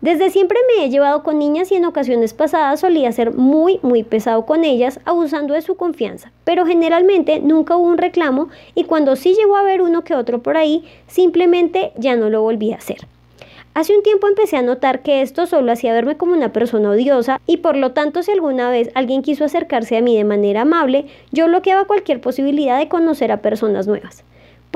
Desde 0.02 0.32
siempre 0.32 0.58
me 0.68 0.84
he 0.84 0.90
llevado 0.90 1.22
con 1.22 1.38
niñas 1.38 1.72
y 1.72 1.76
en 1.76 1.86
ocasiones 1.86 2.34
pasadas 2.34 2.80
solía 2.80 3.12
ser 3.12 3.32
muy, 3.32 3.80
muy 3.84 4.02
pesado 4.02 4.48
con 4.48 4.64
ellas, 4.64 5.00
abusando 5.06 5.54
de 5.54 5.62
su 5.62 5.76
confianza. 5.76 6.32
Pero 6.46 6.66
generalmente 6.66 7.40
nunca 7.40 7.78
hubo 7.78 7.86
un 7.86 8.00
reclamo 8.00 8.50
y 8.74 8.86
cuando 8.86 9.16
sí 9.16 9.36
llegó 9.36 9.56
a 9.56 9.60
haber 9.60 9.84
uno 9.84 10.04
que 10.04 10.16
otro 10.16 10.42
por 10.42 10.58
ahí, 10.58 10.84
simplemente 11.06 11.92
ya 11.96 12.16
no 12.16 12.32
lo 12.32 12.42
volví 12.42 12.74
a 12.74 12.78
hacer. 12.78 13.08
Hace 13.76 13.96
un 13.96 14.02
tiempo 14.02 14.28
empecé 14.28 14.58
a 14.58 14.64
notar 14.64 15.04
que 15.04 15.22
esto 15.22 15.46
solo 15.46 15.72
hacía 15.72 15.94
verme 15.94 16.18
como 16.18 16.34
una 16.34 16.52
persona 16.52 16.90
odiosa 16.90 17.40
y 17.46 17.58
por 17.58 17.78
lo 17.78 17.92
tanto 17.92 18.24
si 18.24 18.32
alguna 18.32 18.72
vez 18.72 18.90
alguien 18.96 19.22
quiso 19.22 19.46
acercarse 19.46 19.96
a 19.96 20.02
mí 20.02 20.18
de 20.18 20.24
manera 20.24 20.62
amable, 20.62 21.06
yo 21.32 21.46
bloqueaba 21.46 21.86
cualquier 21.86 22.20
posibilidad 22.20 22.80
de 22.80 22.90
conocer 22.90 23.32
a 23.32 23.44
personas 23.44 23.86
nuevas. 23.86 24.24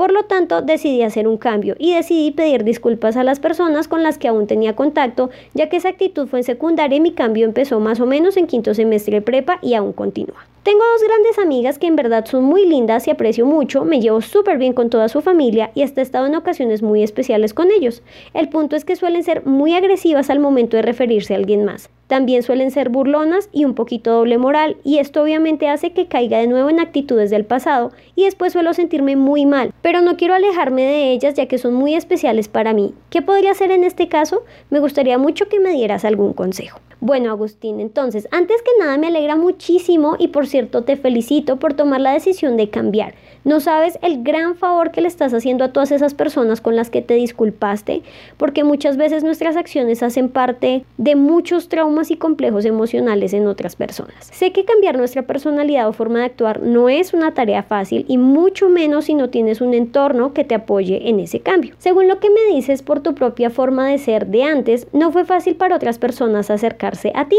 Por 0.02 0.10
lo 0.10 0.24
tanto, 0.24 0.62
decidí 0.62 1.02
hacer 1.02 1.28
un 1.28 1.36
cambio 1.36 1.76
y 1.78 1.94
decidí 1.94 2.32
pedir 2.32 2.64
disculpas 2.64 3.16
a 3.16 3.22
las 3.22 3.38
personas 3.38 3.86
con 3.86 4.02
las 4.02 4.18
que 4.18 4.26
aún 4.26 4.48
tenía 4.48 4.74
contacto, 4.74 5.30
ya 5.54 5.68
que 5.68 5.76
esa 5.76 5.90
actitud 5.90 6.26
fue 6.26 6.40
en 6.40 6.44
secundaria 6.44 6.96
y 6.96 7.00
mi 7.00 7.12
cambio 7.12 7.44
empezó 7.44 7.78
más 7.78 8.00
o 8.00 8.06
menos 8.06 8.36
en 8.36 8.48
quinto 8.48 8.74
semestre 8.74 9.14
de 9.14 9.22
prepa 9.22 9.60
y 9.62 9.74
aún 9.74 9.92
continúa. 9.92 10.44
Tengo 10.64 10.80
dos 10.80 11.04
grandes 11.04 11.38
amigas 11.38 11.78
que 11.78 11.86
en 11.86 11.94
verdad 11.94 12.26
son 12.26 12.42
muy 12.42 12.66
lindas 12.66 13.06
y 13.06 13.12
aprecio 13.12 13.46
mucho, 13.46 13.84
me 13.84 14.00
llevo 14.00 14.22
súper 14.22 14.58
bien 14.58 14.72
con 14.72 14.90
toda 14.90 15.08
su 15.08 15.20
familia 15.20 15.70
y 15.76 15.84
hasta 15.84 16.00
he 16.00 16.02
estado 16.02 16.26
en 16.26 16.34
ocasiones 16.34 16.82
muy 16.82 17.04
especiales 17.04 17.54
con 17.54 17.70
ellos. 17.70 18.02
El 18.34 18.48
punto 18.48 18.74
es 18.74 18.84
que 18.84 18.96
suelen 18.96 19.22
ser 19.22 19.46
muy 19.46 19.74
agresivas 19.74 20.30
al 20.30 20.40
momento 20.40 20.76
de 20.76 20.82
referirse 20.82 21.34
a 21.34 21.36
alguien 21.36 21.64
más. 21.64 21.90
También 22.12 22.42
suelen 22.42 22.70
ser 22.70 22.90
burlonas 22.90 23.48
y 23.54 23.64
un 23.64 23.72
poquito 23.72 24.12
doble 24.12 24.36
moral 24.36 24.76
y 24.84 24.98
esto 24.98 25.22
obviamente 25.22 25.70
hace 25.70 25.94
que 25.94 26.08
caiga 26.08 26.36
de 26.36 26.46
nuevo 26.46 26.68
en 26.68 26.78
actitudes 26.78 27.30
del 27.30 27.46
pasado 27.46 27.90
y 28.14 28.24
después 28.24 28.52
suelo 28.52 28.74
sentirme 28.74 29.16
muy 29.16 29.46
mal, 29.46 29.72
pero 29.80 30.02
no 30.02 30.18
quiero 30.18 30.34
alejarme 30.34 30.82
de 30.82 31.10
ellas 31.12 31.32
ya 31.32 31.46
que 31.46 31.56
son 31.56 31.72
muy 31.72 31.94
especiales 31.94 32.48
para 32.48 32.74
mí. 32.74 32.92
¿Qué 33.08 33.22
podría 33.22 33.52
hacer 33.52 33.70
en 33.70 33.82
este 33.82 34.08
caso? 34.08 34.42
Me 34.68 34.78
gustaría 34.78 35.16
mucho 35.16 35.48
que 35.48 35.58
me 35.58 35.70
dieras 35.70 36.04
algún 36.04 36.34
consejo. 36.34 36.80
Bueno, 37.00 37.30
Agustín, 37.30 37.80
entonces, 37.80 38.28
antes 38.30 38.60
que 38.60 38.70
nada 38.78 38.98
me 38.98 39.06
alegra 39.06 39.36
muchísimo 39.36 40.16
y 40.18 40.28
por 40.28 40.46
cierto 40.46 40.84
te 40.84 40.96
felicito 40.96 41.58
por 41.58 41.72
tomar 41.72 42.02
la 42.02 42.12
decisión 42.12 42.58
de 42.58 42.68
cambiar. 42.68 43.14
No 43.44 43.58
sabes 43.58 43.98
el 44.02 44.22
gran 44.22 44.54
favor 44.54 44.92
que 44.92 45.00
le 45.00 45.08
estás 45.08 45.34
haciendo 45.34 45.64
a 45.64 45.72
todas 45.72 45.90
esas 45.90 46.14
personas 46.14 46.60
con 46.60 46.76
las 46.76 46.90
que 46.90 47.02
te 47.02 47.14
disculpaste, 47.14 48.02
porque 48.36 48.62
muchas 48.62 48.96
veces 48.96 49.24
nuestras 49.24 49.56
acciones 49.56 50.04
hacen 50.04 50.28
parte 50.28 50.84
de 50.96 51.16
muchos 51.16 51.68
traumas 51.68 52.12
y 52.12 52.16
complejos 52.16 52.64
emocionales 52.64 53.32
en 53.32 53.48
otras 53.48 53.74
personas. 53.74 54.28
Sé 54.32 54.52
que 54.52 54.64
cambiar 54.64 54.96
nuestra 54.96 55.22
personalidad 55.22 55.88
o 55.88 55.92
forma 55.92 56.20
de 56.20 56.26
actuar 56.26 56.62
no 56.62 56.88
es 56.88 57.14
una 57.14 57.34
tarea 57.34 57.64
fácil 57.64 58.04
y 58.06 58.16
mucho 58.16 58.68
menos 58.68 59.06
si 59.06 59.14
no 59.14 59.28
tienes 59.28 59.60
un 59.60 59.74
entorno 59.74 60.34
que 60.34 60.44
te 60.44 60.54
apoye 60.54 61.08
en 61.08 61.18
ese 61.18 61.40
cambio. 61.40 61.74
Según 61.78 62.06
lo 62.06 62.20
que 62.20 62.30
me 62.30 62.54
dices 62.54 62.82
por 62.82 63.00
tu 63.00 63.16
propia 63.16 63.50
forma 63.50 63.88
de 63.88 63.98
ser 63.98 64.28
de 64.28 64.44
antes, 64.44 64.86
no 64.92 65.10
fue 65.10 65.24
fácil 65.24 65.56
para 65.56 65.74
otras 65.74 65.98
personas 65.98 66.48
acercarse 66.48 67.10
a 67.16 67.28
ti. 67.28 67.38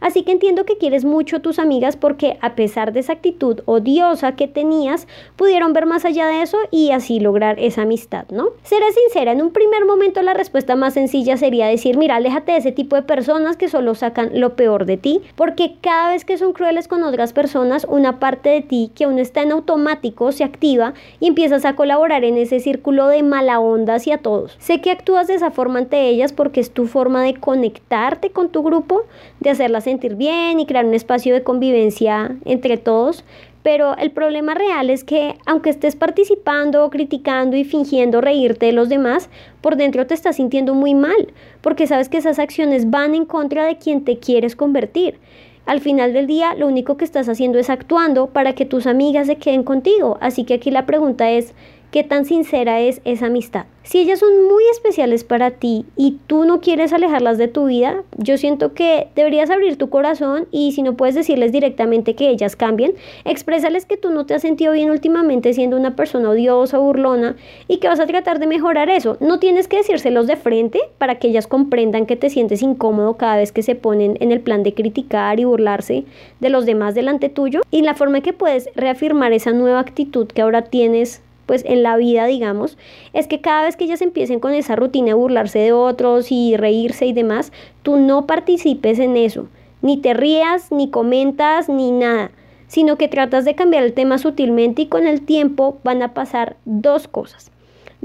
Así 0.00 0.22
que 0.22 0.32
entiendo 0.32 0.64
que 0.64 0.78
quieres 0.78 1.04
mucho 1.04 1.36
a 1.36 1.40
tus 1.40 1.60
amigas 1.60 1.96
porque 1.96 2.38
a 2.40 2.56
pesar 2.56 2.92
de 2.92 3.00
esa 3.00 3.12
actitud 3.12 3.60
odiosa 3.66 4.34
que 4.34 4.48
tenías, 4.48 5.06
pudieron 5.44 5.74
ver 5.74 5.84
más 5.84 6.06
allá 6.06 6.26
de 6.26 6.40
eso 6.40 6.56
y 6.70 6.90
así 6.92 7.20
lograr 7.20 7.60
esa 7.60 7.82
amistad, 7.82 8.24
¿no? 8.30 8.46
Seré 8.62 8.86
sincera, 8.92 9.32
en 9.32 9.42
un 9.42 9.50
primer 9.50 9.84
momento 9.84 10.22
la 10.22 10.32
respuesta 10.32 10.74
más 10.74 10.94
sencilla 10.94 11.36
sería 11.36 11.66
decir, 11.66 11.98
mira, 11.98 12.16
aléjate 12.16 12.52
de 12.52 12.58
ese 12.58 12.72
tipo 12.72 12.96
de 12.96 13.02
personas 13.02 13.58
que 13.58 13.68
solo 13.68 13.94
sacan 13.94 14.40
lo 14.40 14.56
peor 14.56 14.86
de 14.86 14.96
ti, 14.96 15.20
porque 15.36 15.74
cada 15.82 16.12
vez 16.12 16.24
que 16.24 16.38
son 16.38 16.54
crueles 16.54 16.88
con 16.88 17.02
otras 17.02 17.34
personas, 17.34 17.86
una 17.90 18.20
parte 18.20 18.48
de 18.48 18.62
ti 18.62 18.90
que 18.94 19.04
aún 19.04 19.18
está 19.18 19.42
en 19.42 19.52
automático 19.52 20.32
se 20.32 20.44
activa 20.44 20.94
y 21.20 21.26
empiezas 21.26 21.66
a 21.66 21.76
colaborar 21.76 22.24
en 22.24 22.38
ese 22.38 22.58
círculo 22.58 23.08
de 23.08 23.22
mala 23.22 23.60
onda 23.60 23.96
hacia 23.96 24.16
todos. 24.16 24.56
Sé 24.58 24.80
que 24.80 24.92
actúas 24.92 25.26
de 25.26 25.34
esa 25.34 25.50
forma 25.50 25.78
ante 25.78 26.08
ellas 26.08 26.32
porque 26.32 26.60
es 26.60 26.70
tu 26.70 26.86
forma 26.86 27.22
de 27.22 27.34
conectarte 27.34 28.30
con 28.30 28.48
tu 28.48 28.62
grupo, 28.62 29.02
de 29.40 29.50
hacerla 29.50 29.82
sentir 29.82 30.14
bien 30.14 30.58
y 30.58 30.64
crear 30.64 30.86
un 30.86 30.94
espacio 30.94 31.34
de 31.34 31.42
convivencia 31.42 32.34
entre 32.46 32.78
todos, 32.78 33.26
pero 33.64 33.96
el 33.96 34.10
problema 34.10 34.52
real 34.52 34.90
es 34.90 35.04
que 35.04 35.36
aunque 35.46 35.70
estés 35.70 35.96
participando, 35.96 36.88
criticando 36.90 37.56
y 37.56 37.64
fingiendo 37.64 38.20
reírte 38.20 38.66
de 38.66 38.72
los 38.72 38.90
demás, 38.90 39.30
por 39.62 39.76
dentro 39.76 40.06
te 40.06 40.12
estás 40.12 40.36
sintiendo 40.36 40.74
muy 40.74 40.94
mal, 40.94 41.32
porque 41.62 41.86
sabes 41.86 42.10
que 42.10 42.18
esas 42.18 42.38
acciones 42.38 42.90
van 42.90 43.14
en 43.14 43.24
contra 43.24 43.64
de 43.64 43.78
quien 43.78 44.04
te 44.04 44.18
quieres 44.18 44.54
convertir. 44.54 45.18
Al 45.64 45.80
final 45.80 46.12
del 46.12 46.26
día, 46.26 46.54
lo 46.54 46.66
único 46.66 46.98
que 46.98 47.06
estás 47.06 47.26
haciendo 47.30 47.58
es 47.58 47.70
actuando 47.70 48.26
para 48.26 48.54
que 48.54 48.66
tus 48.66 48.86
amigas 48.86 49.28
se 49.28 49.36
queden 49.36 49.62
contigo. 49.62 50.18
Así 50.20 50.44
que 50.44 50.52
aquí 50.52 50.70
la 50.70 50.84
pregunta 50.84 51.30
es, 51.30 51.54
qué 51.94 52.02
tan 52.02 52.24
sincera 52.24 52.80
es 52.80 53.00
esa 53.04 53.26
amistad. 53.26 53.66
Si 53.84 54.00
ellas 54.00 54.18
son 54.18 54.48
muy 54.48 54.64
especiales 54.72 55.22
para 55.22 55.52
ti 55.52 55.86
y 55.96 56.18
tú 56.26 56.44
no 56.44 56.60
quieres 56.60 56.92
alejarlas 56.92 57.38
de 57.38 57.46
tu 57.46 57.66
vida, 57.66 58.02
yo 58.18 58.36
siento 58.36 58.74
que 58.74 59.06
deberías 59.14 59.48
abrir 59.48 59.76
tu 59.76 59.90
corazón 59.90 60.48
y 60.50 60.72
si 60.72 60.82
no 60.82 60.96
puedes 60.96 61.14
decirles 61.14 61.52
directamente 61.52 62.16
que 62.16 62.30
ellas 62.30 62.56
cambien, 62.56 62.94
expresarles 63.24 63.86
que 63.86 63.96
tú 63.96 64.10
no 64.10 64.26
te 64.26 64.34
has 64.34 64.42
sentido 64.42 64.72
bien 64.72 64.90
últimamente 64.90 65.52
siendo 65.52 65.76
una 65.76 65.94
persona 65.94 66.30
odiosa, 66.30 66.78
burlona 66.78 67.36
y 67.68 67.76
que 67.76 67.86
vas 67.86 68.00
a 68.00 68.06
tratar 68.06 68.40
de 68.40 68.48
mejorar 68.48 68.90
eso. 68.90 69.16
No 69.20 69.38
tienes 69.38 69.68
que 69.68 69.76
decírselos 69.76 70.26
de 70.26 70.34
frente 70.34 70.80
para 70.98 71.20
que 71.20 71.28
ellas 71.28 71.46
comprendan 71.46 72.06
que 72.06 72.16
te 72.16 72.28
sientes 72.28 72.60
incómodo 72.60 73.16
cada 73.16 73.36
vez 73.36 73.52
que 73.52 73.62
se 73.62 73.76
ponen 73.76 74.16
en 74.18 74.32
el 74.32 74.40
plan 74.40 74.64
de 74.64 74.74
criticar 74.74 75.38
y 75.38 75.44
burlarse 75.44 76.02
de 76.40 76.48
los 76.48 76.66
demás 76.66 76.96
delante 76.96 77.28
tuyo 77.28 77.60
y 77.70 77.82
la 77.82 77.94
forma 77.94 78.16
en 78.16 78.24
que 78.24 78.32
puedes 78.32 78.68
reafirmar 78.74 79.32
esa 79.32 79.52
nueva 79.52 79.78
actitud 79.78 80.26
que 80.26 80.42
ahora 80.42 80.62
tienes 80.62 81.22
pues 81.46 81.64
en 81.66 81.82
la 81.82 81.96
vida, 81.96 82.26
digamos, 82.26 82.76
es 83.12 83.26
que 83.26 83.40
cada 83.40 83.64
vez 83.64 83.76
que 83.76 83.84
ellas 83.84 84.02
empiecen 84.02 84.40
con 84.40 84.52
esa 84.52 84.76
rutina 84.76 85.08
de 85.08 85.14
burlarse 85.14 85.58
de 85.58 85.72
otros 85.72 86.30
y 86.30 86.56
reírse 86.56 87.06
y 87.06 87.12
demás, 87.12 87.52
tú 87.82 87.96
no 87.96 88.26
participes 88.26 88.98
en 88.98 89.16
eso, 89.16 89.48
ni 89.82 89.96
te 89.96 90.14
rías, 90.14 90.72
ni 90.72 90.90
comentas, 90.90 91.68
ni 91.68 91.90
nada, 91.90 92.30
sino 92.66 92.96
que 92.96 93.08
tratas 93.08 93.44
de 93.44 93.54
cambiar 93.54 93.84
el 93.84 93.92
tema 93.92 94.18
sutilmente 94.18 94.82
y 94.82 94.86
con 94.86 95.06
el 95.06 95.22
tiempo 95.22 95.78
van 95.84 96.02
a 96.02 96.14
pasar 96.14 96.56
dos 96.64 97.08
cosas. 97.08 97.50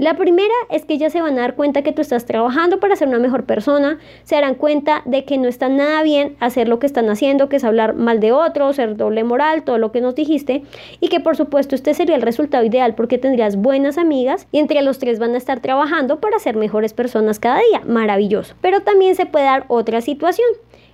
La 0.00 0.14
primera 0.14 0.54
es 0.70 0.86
que 0.86 0.94
ellas 0.94 1.12
se 1.12 1.20
van 1.20 1.36
a 1.36 1.42
dar 1.42 1.56
cuenta 1.56 1.82
que 1.82 1.92
tú 1.92 2.00
estás 2.00 2.24
trabajando 2.24 2.80
para 2.80 2.96
ser 2.96 3.08
una 3.08 3.18
mejor 3.18 3.44
persona, 3.44 3.98
se 4.24 4.34
darán 4.34 4.54
cuenta 4.54 5.02
de 5.04 5.26
que 5.26 5.36
no 5.36 5.46
está 5.46 5.68
nada 5.68 6.02
bien 6.02 6.36
hacer 6.40 6.68
lo 6.68 6.78
que 6.78 6.86
están 6.86 7.10
haciendo, 7.10 7.50
que 7.50 7.56
es 7.56 7.64
hablar 7.64 7.94
mal 7.96 8.18
de 8.18 8.32
otros, 8.32 8.76
ser 8.76 8.96
doble 8.96 9.24
moral, 9.24 9.62
todo 9.62 9.76
lo 9.76 9.92
que 9.92 10.00
nos 10.00 10.14
dijiste, 10.14 10.62
y 11.00 11.08
que 11.08 11.20
por 11.20 11.36
supuesto 11.36 11.74
este 11.74 11.92
sería 11.92 12.16
el 12.16 12.22
resultado 12.22 12.64
ideal 12.64 12.94
porque 12.94 13.18
tendrías 13.18 13.56
buenas 13.56 13.98
amigas 13.98 14.46
y 14.52 14.60
entre 14.60 14.80
los 14.80 14.98
tres 14.98 15.18
van 15.18 15.34
a 15.34 15.36
estar 15.36 15.60
trabajando 15.60 16.18
para 16.18 16.38
ser 16.38 16.56
mejores 16.56 16.94
personas 16.94 17.38
cada 17.38 17.58
día. 17.58 17.82
Maravilloso. 17.86 18.54
Pero 18.62 18.80
también 18.80 19.16
se 19.16 19.26
puede 19.26 19.44
dar 19.44 19.66
otra 19.68 20.00
situación. 20.00 20.48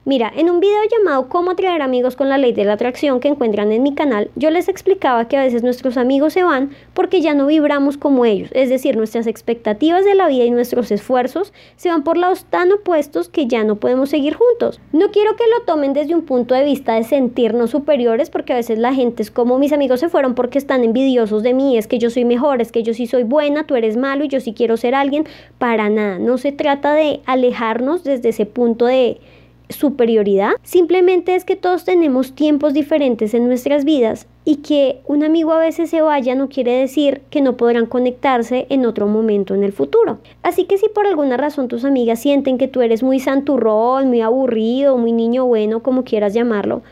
Mira, 0.08 0.32
en 0.36 0.48
un 0.50 0.60
video 0.60 0.78
llamado 0.88 1.28
Cómo 1.28 1.50
atraer 1.50 1.82
amigos 1.82 2.14
con 2.14 2.28
la 2.28 2.38
ley 2.38 2.52
de 2.52 2.64
la 2.64 2.74
atracción 2.74 3.18
que 3.18 3.26
encuentran 3.26 3.72
en 3.72 3.82
mi 3.82 3.92
canal, 3.92 4.30
yo 4.36 4.50
les 4.50 4.68
explicaba 4.68 5.26
que 5.26 5.36
a 5.36 5.42
veces 5.42 5.64
nuestros 5.64 5.96
amigos 5.96 6.32
se 6.32 6.44
van 6.44 6.70
porque 6.94 7.20
ya 7.20 7.34
no 7.34 7.48
vibramos 7.48 7.96
como 7.96 8.24
ellos, 8.24 8.48
es 8.52 8.68
decir, 8.68 8.96
nuestras 8.96 9.26
expectativas 9.26 10.04
de 10.04 10.14
la 10.14 10.28
vida 10.28 10.44
y 10.44 10.52
nuestros 10.52 10.92
esfuerzos 10.92 11.52
se 11.74 11.88
van 11.88 12.04
por 12.04 12.18
lados 12.18 12.44
tan 12.44 12.70
opuestos 12.70 13.28
que 13.28 13.48
ya 13.48 13.64
no 13.64 13.80
podemos 13.80 14.08
seguir 14.08 14.34
juntos. 14.34 14.78
No 14.92 15.10
quiero 15.10 15.34
que 15.34 15.42
lo 15.48 15.64
tomen 15.64 15.92
desde 15.92 16.14
un 16.14 16.22
punto 16.22 16.54
de 16.54 16.62
vista 16.62 16.94
de 16.94 17.02
sentirnos 17.02 17.70
superiores 17.70 18.30
porque 18.30 18.52
a 18.52 18.56
veces 18.56 18.78
la 18.78 18.94
gente 18.94 19.24
es 19.24 19.32
como 19.32 19.58
mis 19.58 19.72
amigos 19.72 19.98
se 19.98 20.08
fueron 20.08 20.36
porque 20.36 20.58
están 20.58 20.84
envidiosos 20.84 21.42
de 21.42 21.52
mí, 21.52 21.76
es 21.76 21.88
que 21.88 21.98
yo 21.98 22.10
soy 22.10 22.24
mejor, 22.24 22.62
es 22.62 22.70
que 22.70 22.84
yo 22.84 22.94
sí 22.94 23.08
soy 23.08 23.24
buena, 23.24 23.66
tú 23.66 23.74
eres 23.74 23.96
malo 23.96 24.22
y 24.22 24.28
yo 24.28 24.38
sí 24.38 24.54
quiero 24.54 24.76
ser 24.76 24.94
alguien, 24.94 25.24
para 25.58 25.88
nada, 25.88 26.20
no 26.20 26.38
se 26.38 26.52
trata 26.52 26.94
de 26.94 27.22
alejarnos 27.26 28.04
desde 28.04 28.28
ese 28.28 28.46
punto 28.46 28.86
de 28.86 29.18
superioridad, 29.68 30.52
simplemente 30.62 31.34
es 31.34 31.44
que 31.44 31.56
todos 31.56 31.84
tenemos 31.84 32.34
tiempos 32.34 32.74
diferentes 32.74 33.34
en 33.34 33.46
nuestras 33.46 33.84
vidas 33.84 34.26
y 34.44 34.56
que 34.56 35.00
un 35.06 35.24
amigo 35.24 35.52
a 35.52 35.58
veces 35.58 35.90
se 35.90 36.02
vaya 36.02 36.34
no 36.36 36.48
quiere 36.48 36.72
decir 36.72 37.22
que 37.30 37.40
no 37.40 37.56
podrán 37.56 37.86
conectarse 37.86 38.66
en 38.70 38.86
otro 38.86 39.08
momento 39.08 39.54
en 39.54 39.64
el 39.64 39.72
futuro. 39.72 40.18
Así 40.42 40.64
que 40.64 40.78
si 40.78 40.88
por 40.88 41.06
alguna 41.06 41.36
razón 41.36 41.66
tus 41.66 41.84
amigas 41.84 42.20
sienten 42.20 42.58
que 42.58 42.68
tú 42.68 42.80
eres 42.80 43.02
muy 43.02 43.18
santurrón, 43.18 44.08
muy 44.08 44.20
aburrido, 44.20 44.96
muy 44.98 45.12
niño 45.12 45.46
bueno, 45.46 45.82
como 45.82 46.04
quieras 46.04 46.32
llamarlo, 46.32 46.82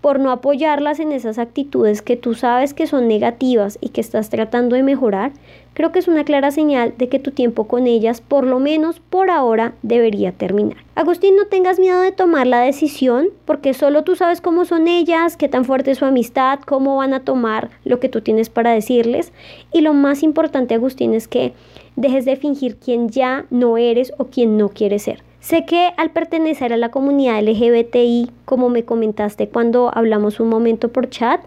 por 0.00 0.18
no 0.18 0.30
apoyarlas 0.30 1.00
en 1.00 1.12
esas 1.12 1.38
actitudes 1.38 2.02
que 2.02 2.16
tú 2.16 2.34
sabes 2.34 2.74
que 2.74 2.86
son 2.86 3.08
negativas 3.08 3.78
y 3.80 3.90
que 3.90 4.00
estás 4.00 4.30
tratando 4.30 4.76
de 4.76 4.82
mejorar, 4.82 5.32
creo 5.74 5.92
que 5.92 5.98
es 5.98 6.08
una 6.08 6.24
clara 6.24 6.50
señal 6.50 6.94
de 6.96 7.08
que 7.08 7.18
tu 7.18 7.30
tiempo 7.30 7.64
con 7.64 7.86
ellas, 7.86 8.20
por 8.20 8.46
lo 8.46 8.58
menos 8.58 9.00
por 9.00 9.30
ahora, 9.30 9.74
debería 9.82 10.32
terminar. 10.32 10.78
Agustín, 10.94 11.36
no 11.36 11.46
tengas 11.46 11.78
miedo 11.78 12.00
de 12.00 12.12
tomar 12.12 12.46
la 12.46 12.60
decisión, 12.60 13.28
porque 13.44 13.74
solo 13.74 14.02
tú 14.02 14.16
sabes 14.16 14.40
cómo 14.40 14.64
son 14.64 14.88
ellas, 14.88 15.36
qué 15.36 15.48
tan 15.48 15.64
fuerte 15.64 15.90
es 15.90 15.98
su 15.98 16.04
amistad, 16.04 16.60
cómo 16.60 16.96
van 16.96 17.14
a 17.14 17.24
tomar 17.24 17.70
lo 17.84 18.00
que 18.00 18.08
tú 18.08 18.20
tienes 18.22 18.48
para 18.48 18.72
decirles. 18.72 19.32
Y 19.72 19.82
lo 19.82 19.92
más 19.92 20.22
importante, 20.22 20.74
Agustín, 20.74 21.14
es 21.14 21.28
que 21.28 21.52
dejes 21.96 22.24
de 22.24 22.36
fingir 22.36 22.76
quién 22.76 23.08
ya 23.10 23.44
no 23.50 23.76
eres 23.76 24.12
o 24.18 24.26
quién 24.26 24.56
no 24.56 24.70
quieres 24.70 25.02
ser. 25.02 25.22
Sé 25.40 25.64
que 25.64 25.90
al 25.96 26.10
pertenecer 26.10 26.74
a 26.74 26.76
la 26.76 26.90
comunidad 26.90 27.42
LGBTI, 27.42 28.30
como 28.44 28.68
me 28.68 28.84
comentaste 28.84 29.48
cuando 29.48 29.90
hablamos 29.94 30.38
un 30.38 30.50
momento 30.50 30.88
por 30.88 31.08
chat, 31.08 31.40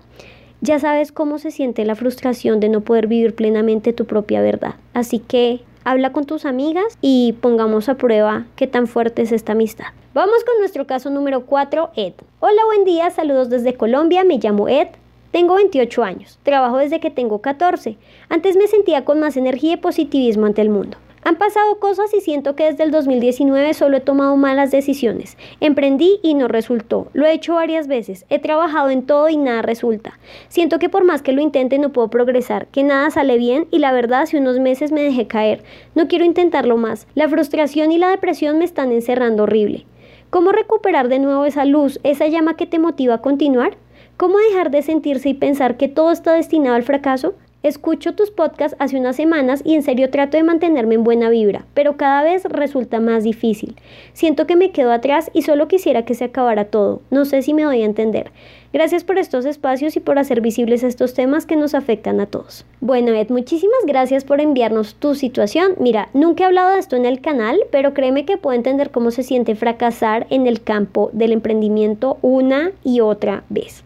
ya 0.61 0.79
sabes 0.79 1.11
cómo 1.11 1.37
se 1.37 1.51
siente 1.51 1.85
la 1.85 1.93
frustración 1.93 2.59
de 2.59 2.69
no 2.69 2.81
poder 2.81 3.05
vivir 3.05 3.35
plenamente 3.35 3.93
tu 3.93 4.05
propia 4.05 4.41
verdad. 4.41 4.75
Así 4.95 5.19
que 5.19 5.61
habla 5.83 6.11
con 6.11 6.25
tus 6.25 6.45
amigas 6.45 6.97
y 7.01 7.35
pongamos 7.39 7.87
a 7.87 7.95
prueba 7.95 8.47
qué 8.55 8.65
tan 8.65 8.87
fuerte 8.87 9.21
es 9.21 9.31
esta 9.31 9.51
amistad. 9.51 9.87
Vamos 10.15 10.43
con 10.43 10.57
nuestro 10.57 10.87
caso 10.87 11.11
número 11.11 11.45
4, 11.45 11.91
Ed. 11.95 12.13
Hola, 12.39 12.65
buen 12.65 12.85
día, 12.85 13.11
saludos 13.11 13.51
desde 13.51 13.75
Colombia, 13.75 14.23
me 14.23 14.39
llamo 14.39 14.69
Ed. 14.69 14.87
Tengo 15.31 15.55
28 15.55 16.03
años, 16.03 16.39
trabajo 16.41 16.77
desde 16.77 16.99
que 16.99 17.11
tengo 17.11 17.41
14. 17.41 17.97
Antes 18.29 18.57
me 18.57 18.67
sentía 18.67 19.05
con 19.05 19.19
más 19.19 19.37
energía 19.37 19.73
y 19.73 19.77
positivismo 19.77 20.47
ante 20.47 20.61
el 20.61 20.69
mundo. 20.69 20.97
Han 21.25 21.37
pasado 21.37 21.79
cosas 21.79 22.13
y 22.13 22.19
siento 22.19 22.53
que 22.55 22.65
desde 22.65 22.83
el 22.83 22.91
2019 22.91 23.73
solo 23.73 23.95
he 23.95 24.01
tomado 24.01 24.35
malas 24.35 24.71
decisiones. 24.71 25.37
Emprendí 25.61 26.19
y 26.21 26.33
no 26.33 26.49
resultó. 26.49 27.07
Lo 27.13 27.25
he 27.25 27.31
hecho 27.31 27.55
varias 27.55 27.87
veces. 27.87 28.25
He 28.29 28.39
trabajado 28.39 28.89
en 28.89 29.05
todo 29.05 29.29
y 29.29 29.37
nada 29.37 29.61
resulta. 29.61 30.19
Siento 30.49 30.79
que 30.79 30.89
por 30.89 31.05
más 31.05 31.21
que 31.21 31.31
lo 31.31 31.41
intente 31.41 31.77
no 31.77 31.93
puedo 31.93 32.09
progresar, 32.09 32.67
que 32.67 32.83
nada 32.83 33.09
sale 33.09 33.37
bien 33.37 33.67
y 33.71 33.79
la 33.79 33.93
verdad 33.93 34.23
hace 34.23 34.37
unos 34.37 34.59
meses 34.59 34.91
me 34.91 35.01
dejé 35.01 35.25
caer. 35.27 35.63
No 35.95 36.09
quiero 36.09 36.25
intentarlo 36.25 36.75
más. 36.75 37.07
La 37.15 37.29
frustración 37.29 37.93
y 37.93 37.97
la 37.97 38.09
depresión 38.09 38.57
me 38.57 38.65
están 38.65 38.91
encerrando 38.91 39.43
horrible. 39.43 39.85
¿Cómo 40.29 40.51
recuperar 40.51 41.07
de 41.07 41.19
nuevo 41.19 41.45
esa 41.45 41.63
luz, 41.63 42.01
esa 42.03 42.27
llama 42.27 42.57
que 42.57 42.65
te 42.65 42.79
motiva 42.79 43.15
a 43.15 43.21
continuar? 43.21 43.77
¿Cómo 44.17 44.37
dejar 44.39 44.71
de 44.71 44.81
sentirse 44.81 45.29
y 45.29 45.33
pensar 45.33 45.77
que 45.77 45.87
todo 45.87 46.11
está 46.11 46.33
destinado 46.33 46.75
al 46.75 46.83
fracaso? 46.83 47.35
Escucho 47.63 48.13
tus 48.13 48.29
podcasts 48.29 48.75
hace 48.77 48.97
unas 48.97 49.15
semanas 49.15 49.61
y 49.63 49.75
en 49.75 49.83
serio 49.83 50.09
trato 50.09 50.35
de 50.35 50.43
mantenerme 50.43 50.95
en 50.95 51.05
buena 51.05 51.29
vibra, 51.29 51.63
pero 51.73 51.95
cada 51.95 52.21
vez 52.21 52.43
resulta 52.43 52.99
más 52.99 53.23
difícil. 53.23 53.77
Siento 54.11 54.45
que 54.45 54.57
me 54.57 54.71
quedo 54.71 54.91
atrás 54.91 55.31
y 55.33 55.43
solo 55.43 55.69
quisiera 55.69 56.03
que 56.03 56.13
se 56.13 56.25
acabara 56.25 56.65
todo. 56.65 57.01
No 57.09 57.23
sé 57.23 57.41
si 57.41 57.53
me 57.53 57.63
doy 57.63 57.81
a 57.81 57.85
entender. 57.85 58.31
Gracias 58.73 59.05
por 59.05 59.17
estos 59.17 59.45
espacios 59.45 59.95
y 59.95 60.01
por 60.01 60.19
hacer 60.19 60.41
visibles 60.41 60.83
estos 60.83 61.13
temas 61.13 61.45
que 61.45 61.55
nos 61.55 61.73
afectan 61.73 62.19
a 62.19 62.25
todos. 62.25 62.65
Bueno, 62.81 63.13
Ed, 63.13 63.29
muchísimas 63.29 63.85
gracias 63.87 64.25
por 64.25 64.41
enviarnos 64.41 64.95
tu 64.95 65.15
situación. 65.15 65.75
Mira, 65.79 66.09
nunca 66.13 66.43
he 66.43 66.47
hablado 66.47 66.73
de 66.73 66.79
esto 66.79 66.97
en 66.97 67.05
el 67.05 67.21
canal, 67.21 67.57
pero 67.71 67.93
créeme 67.93 68.25
que 68.25 68.37
puedo 68.37 68.57
entender 68.57 68.91
cómo 68.91 69.09
se 69.11 69.23
siente 69.23 69.55
fracasar 69.55 70.27
en 70.29 70.47
el 70.47 70.61
campo 70.63 71.11
del 71.13 71.31
emprendimiento 71.31 72.17
una 72.21 72.73
y 72.83 72.99
otra 72.99 73.45
vez. 73.47 73.85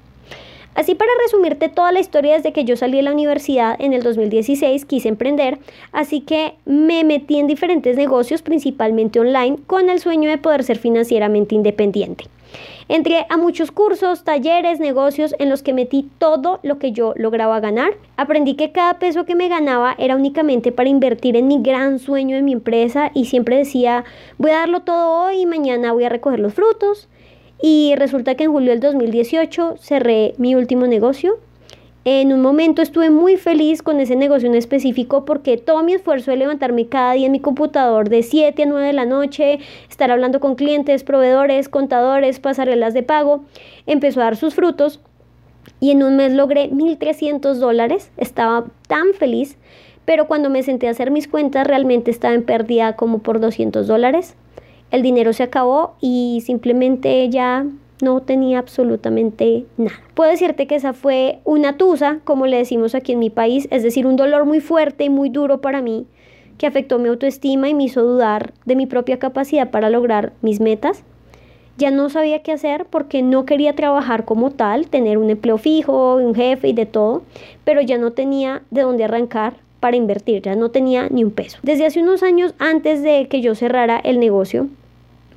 Así 0.78 0.94
para 0.94 1.10
resumirte 1.24 1.70
toda 1.70 1.92
la 1.92 2.00
historia 2.00 2.36
desde 2.36 2.54
que 2.54 2.64
yo 2.64 2.78
salí 2.78 2.98
de 2.98 3.02
la 3.02 3.12
universidad 3.12 3.76
en 3.80 3.94
el 3.94 4.04
2016 4.04 4.86
quise 4.86 5.10
emprender, 5.10 5.58
así 5.92 6.22
que 6.22 6.54
me 6.66 7.04
metí 7.04 7.40
en 7.40 7.48
diferentes 7.48 7.98
negocios, 7.98 8.44
principalmente 8.44 9.20
online, 9.20 9.58
con 9.66 9.90
el 9.90 10.00
sueño 10.00 10.30
de 10.30 10.38
poder 10.38 10.64
ser 10.64 10.78
financieramente 10.78 11.56
independiente. 11.56 12.26
Entré 12.90 13.26
a 13.28 13.38
muchos 13.38 13.72
cursos, 13.72 14.24
talleres, 14.24 14.80
negocios 14.80 15.34
en 15.40 15.50
los 15.50 15.64
que 15.64 15.74
metí 15.74 16.12
todo 16.20 16.60
lo 16.62 16.78
que 16.78 16.92
yo 16.92 17.14
lograba 17.16 17.60
ganar. 17.60 17.98
Aprendí 18.16 18.54
que 18.54 18.72
cada 18.72 19.00
peso 19.00 19.26
que 19.26 19.34
me 19.34 19.50
ganaba 19.50 19.96
era 19.98 20.16
únicamente 20.16 20.72
para 20.72 20.90
invertir 20.90 21.36
en 21.38 21.48
mi 21.48 21.60
gran 21.60 21.98
sueño 21.98 22.36
de 22.36 22.44
mi 22.44 22.54
empresa 22.54 23.10
y 23.16 23.26
siempre 23.26 23.58
decía, 23.58 24.06
voy 24.38 24.52
a 24.52 24.60
darlo 24.60 24.82
todo 24.82 25.26
hoy 25.26 25.42
y 25.42 25.46
mañana 25.48 25.92
voy 25.92 26.04
a 26.04 26.10
recoger 26.10 26.40
los 26.40 26.54
frutos. 26.54 27.10
Y 27.62 27.96
resulta 27.96 28.36
que 28.36 28.44
en 28.44 28.52
julio 28.52 28.72
del 28.72 28.80
2018 28.80 29.76
cerré 29.80 30.34
mi 30.38 30.56
último 30.56 30.86
negocio. 30.88 31.40
En 32.10 32.32
un 32.32 32.40
momento 32.40 32.82
estuve 32.82 33.10
muy 33.10 33.36
feliz 33.36 33.82
con 33.82 34.00
ese 34.00 34.16
negocio 34.16 34.48
en 34.48 34.56
específico 34.56 35.26
porque 35.26 35.58
todo 35.58 35.84
mi 35.84 35.94
esfuerzo 35.94 36.32
de 36.32 36.38
levantarme 36.38 36.88
cada 36.88 37.14
día 37.14 37.26
en 37.26 37.34
mi 37.34 37.42
computador 37.42 38.08
de 38.08 38.24
7 38.24 38.64
a 38.64 38.66
9 38.66 38.88
de 38.88 38.94
la 38.94 39.06
noche, 39.06 39.60
estar 39.90 40.10
hablando 40.10 40.40
con 40.40 40.56
clientes, 40.56 41.04
proveedores, 41.04 41.68
contadores, 41.68 42.40
pasarelas 42.40 42.94
de 42.94 43.04
pago, 43.04 43.44
empezó 43.88 44.22
a 44.22 44.26
dar 44.26 44.38
sus 44.38 44.56
frutos 44.56 45.02
y 45.82 45.92
en 45.92 46.02
un 46.02 46.16
mes 46.16 46.32
logré 46.32 46.70
1.300 46.72 47.56
dólares. 47.56 48.10
Estaba 48.16 48.68
tan 48.88 49.14
feliz, 49.14 49.58
pero 50.06 50.28
cuando 50.28 50.50
me 50.50 50.64
senté 50.64 50.88
a 50.88 50.92
hacer 50.92 51.12
mis 51.12 51.28
cuentas 51.28 51.68
realmente 51.68 52.10
estaba 52.10 52.36
en 52.36 52.44
pérdida 52.44 52.96
como 52.96 53.20
por 53.20 53.42
200 53.42 53.86
dólares 53.86 54.38
el 54.92 55.02
dinero 55.02 55.34
se 55.34 55.44
acabó 55.44 55.96
y 56.00 56.42
simplemente 56.46 57.30
ya 57.30 57.66
no 58.02 58.22
tenía 58.22 58.60
absolutamente 58.60 59.66
nada. 59.78 60.00
Puedo 60.14 60.32
decirte 60.32 60.68
que 60.68 60.76
esa 60.76 60.94
fue 60.94 61.40
una 61.44 61.78
tusa, 61.78 62.20
como 62.24 62.46
le 62.46 62.58
decimos 62.58 62.96
aquí 62.96 63.14
en 63.14 63.20
mi 63.20 63.30
país, 63.30 63.68
es 63.72 63.84
decir, 63.84 64.06
un 64.06 64.16
dolor 64.16 64.46
muy 64.46 64.60
fuerte 64.60 65.06
y 65.06 65.10
muy 65.10 65.30
duro 65.30 65.62
para 65.62 65.82
mí, 65.82 66.06
que 66.58 66.68
afectó 66.68 67.00
mi 67.00 67.10
autoestima 67.10 67.70
y 67.70 67.74
me 67.74 67.86
hizo 67.86 68.04
dudar 68.04 68.54
de 68.66 68.76
mi 68.76 68.86
propia 68.86 69.20
capacidad 69.20 69.72
para 69.72 69.90
lograr 69.90 70.34
mis 70.42 70.60
metas. 70.60 71.04
Ya 71.78 71.92
no 71.92 72.10
sabía 72.10 72.42
qué 72.42 72.52
hacer 72.52 72.86
porque 72.90 73.22
no 73.22 73.46
quería 73.46 73.76
trabajar 73.76 74.26
como 74.26 74.50
tal, 74.50 74.88
tener 74.88 75.20
un 75.20 75.30
empleo 75.30 75.60
fijo, 75.60 76.16
un 76.16 76.34
jefe 76.34 76.70
y 76.70 76.74
de 76.74 76.88
todo, 76.88 77.22
pero 77.64 77.82
ya 77.82 78.00
no 78.00 78.14
tenía 78.14 78.64
de 78.72 78.82
dónde 78.82 79.04
arrancar 79.04 79.58
para 79.80 79.98
invertir, 79.98 80.42
ya 80.42 80.56
no 80.56 80.70
tenía 80.70 81.08
ni 81.10 81.24
un 81.24 81.32
peso. 81.32 81.60
Desde 81.64 81.86
hace 81.86 82.02
unos 82.02 82.24
años 82.24 82.54
antes 82.60 83.04
de 83.04 83.28
que 83.30 83.42
yo 83.42 83.56
cerrara 83.56 83.98
el 83.98 84.20
negocio, 84.20 84.68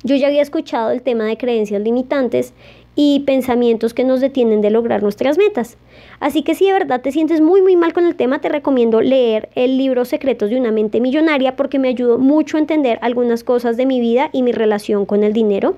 yo 0.03 0.15
ya 0.15 0.27
había 0.27 0.41
escuchado 0.41 0.91
el 0.91 1.01
tema 1.01 1.25
de 1.25 1.37
creencias 1.37 1.81
limitantes 1.81 2.53
y 2.95 3.21
pensamientos 3.21 3.93
que 3.93 4.03
nos 4.03 4.19
detienen 4.19 4.61
de 4.61 4.69
lograr 4.69 5.01
nuestras 5.01 5.37
metas. 5.37 5.77
Así 6.19 6.41
que 6.41 6.55
si 6.55 6.65
de 6.65 6.73
verdad 6.73 7.01
te 7.01 7.11
sientes 7.11 7.39
muy 7.39 7.61
muy 7.61 7.75
mal 7.75 7.93
con 7.93 8.05
el 8.05 8.15
tema, 8.15 8.41
te 8.41 8.49
recomiendo 8.49 9.01
leer 9.01 9.49
el 9.55 9.77
libro 9.77 10.03
Secretos 10.05 10.49
de 10.49 10.57
una 10.57 10.71
mente 10.71 10.99
millonaria 10.99 11.55
porque 11.55 11.79
me 11.79 11.87
ayudó 11.87 12.17
mucho 12.17 12.57
a 12.57 12.59
entender 12.59 12.99
algunas 13.01 13.43
cosas 13.43 13.77
de 13.77 13.85
mi 13.85 13.99
vida 13.99 14.29
y 14.33 14.43
mi 14.43 14.51
relación 14.51 15.05
con 15.05 15.23
el 15.23 15.33
dinero. 15.33 15.75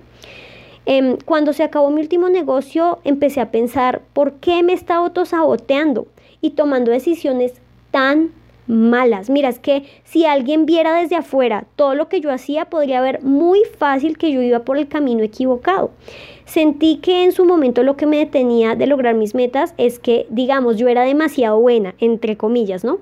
Em, 0.86 1.18
cuando 1.24 1.54
se 1.54 1.64
acabó 1.64 1.90
mi 1.92 2.02
último 2.02 2.30
negocio, 2.30 3.00
empecé 3.04 3.40
a 3.40 3.52
pensar 3.52 4.02
por 4.14 4.34
qué 4.34 4.64
me 4.64 4.74
estaba 4.74 5.06
autosaboteando 5.06 6.08
y 6.42 6.52
tomando 6.52 6.92
decisiones 6.92 7.54
tan 7.92 8.32
malas. 8.67 9.30
Mira, 9.30 9.49
es 9.49 9.60
que 9.60 9.84
si 10.04 10.26
alguien 10.26 10.65
viera 10.65 10.93
desde 10.93 11.15
afuera 11.15 11.65
todo 11.76 11.95
lo 11.95 12.10
que 12.10 12.21
yo 12.21 12.32
hacía, 12.32 12.65
podría 12.65 13.02
ver 13.02 13.21
muy 13.23 13.62
fácil 13.78 14.17
que 14.17 14.32
yo 14.32 14.41
iba 14.41 14.60
por 14.60 14.78
el 14.78 14.88
camino 14.88 15.23
equivocado. 15.23 15.91
Sentí 16.45 16.97
que 16.97 17.23
en 17.23 17.32
su 17.32 17.45
momento 17.45 17.84
lo 17.84 17.95
que 17.95 18.06
me 18.06 18.17
detenía 18.17 18.76
de 18.76 18.88
lograr 18.88 19.15
mis 19.15 19.36
metas 19.36 19.73
es 19.78 19.99
que, 19.99 20.28
digamos, 20.30 20.78
yo 20.78 20.88
era 20.88 21.04
demasiado 21.04 21.60
buena, 21.60 21.95
entre 21.99 22.38
comillas, 22.38 22.84
¿no? 22.84 22.99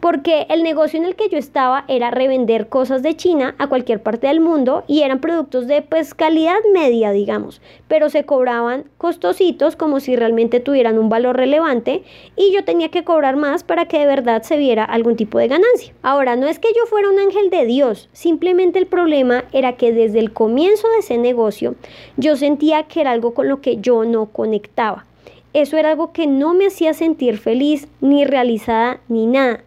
Porque 0.00 0.46
el 0.48 0.62
negocio 0.62 0.98
en 0.98 1.06
el 1.06 1.16
que 1.16 1.28
yo 1.28 1.38
estaba 1.38 1.84
era 1.88 2.10
revender 2.10 2.68
cosas 2.68 3.02
de 3.02 3.16
China 3.16 3.54
a 3.58 3.66
cualquier 3.66 4.02
parte 4.02 4.26
del 4.28 4.40
mundo 4.40 4.84
y 4.86 5.02
eran 5.02 5.20
productos 5.20 5.66
de 5.66 5.82
pues 5.82 6.14
calidad 6.14 6.58
media, 6.72 7.10
digamos, 7.10 7.60
pero 7.88 8.08
se 8.08 8.24
cobraban 8.24 8.84
costositos 8.96 9.76
como 9.76 10.00
si 10.00 10.16
realmente 10.16 10.60
tuvieran 10.60 10.98
un 10.98 11.08
valor 11.08 11.36
relevante 11.36 12.02
y 12.36 12.52
yo 12.52 12.64
tenía 12.64 12.90
que 12.90 13.04
cobrar 13.04 13.36
más 13.36 13.64
para 13.64 13.86
que 13.86 13.98
de 13.98 14.06
verdad 14.06 14.42
se 14.42 14.56
viera 14.56 14.84
algún 14.84 15.16
tipo 15.16 15.38
de 15.38 15.48
ganancia. 15.48 15.94
Ahora, 16.02 16.36
no 16.36 16.46
es 16.46 16.58
que 16.58 16.68
yo 16.68 16.86
fuera 16.86 17.08
un 17.08 17.18
ángel 17.18 17.50
de 17.50 17.66
Dios, 17.66 18.08
simplemente 18.12 18.78
el 18.78 18.86
problema 18.86 19.44
era 19.52 19.76
que 19.76 19.92
desde 19.92 20.20
el 20.20 20.32
comienzo 20.32 20.88
de 20.90 20.98
ese 20.98 21.18
negocio 21.18 21.74
yo 22.16 22.36
sentía 22.36 22.84
que 22.84 23.00
era 23.00 23.10
algo 23.10 23.34
con 23.34 23.48
lo 23.48 23.60
que 23.60 23.78
yo 23.78 24.04
no 24.04 24.26
conectaba. 24.26 25.06
Eso 25.54 25.76
era 25.76 25.90
algo 25.90 26.12
que 26.12 26.26
no 26.26 26.52
me 26.54 26.66
hacía 26.66 26.92
sentir 26.92 27.38
feliz, 27.38 27.88
ni 28.00 28.24
realizada, 28.24 29.00
ni 29.08 29.26
nada. 29.26 29.64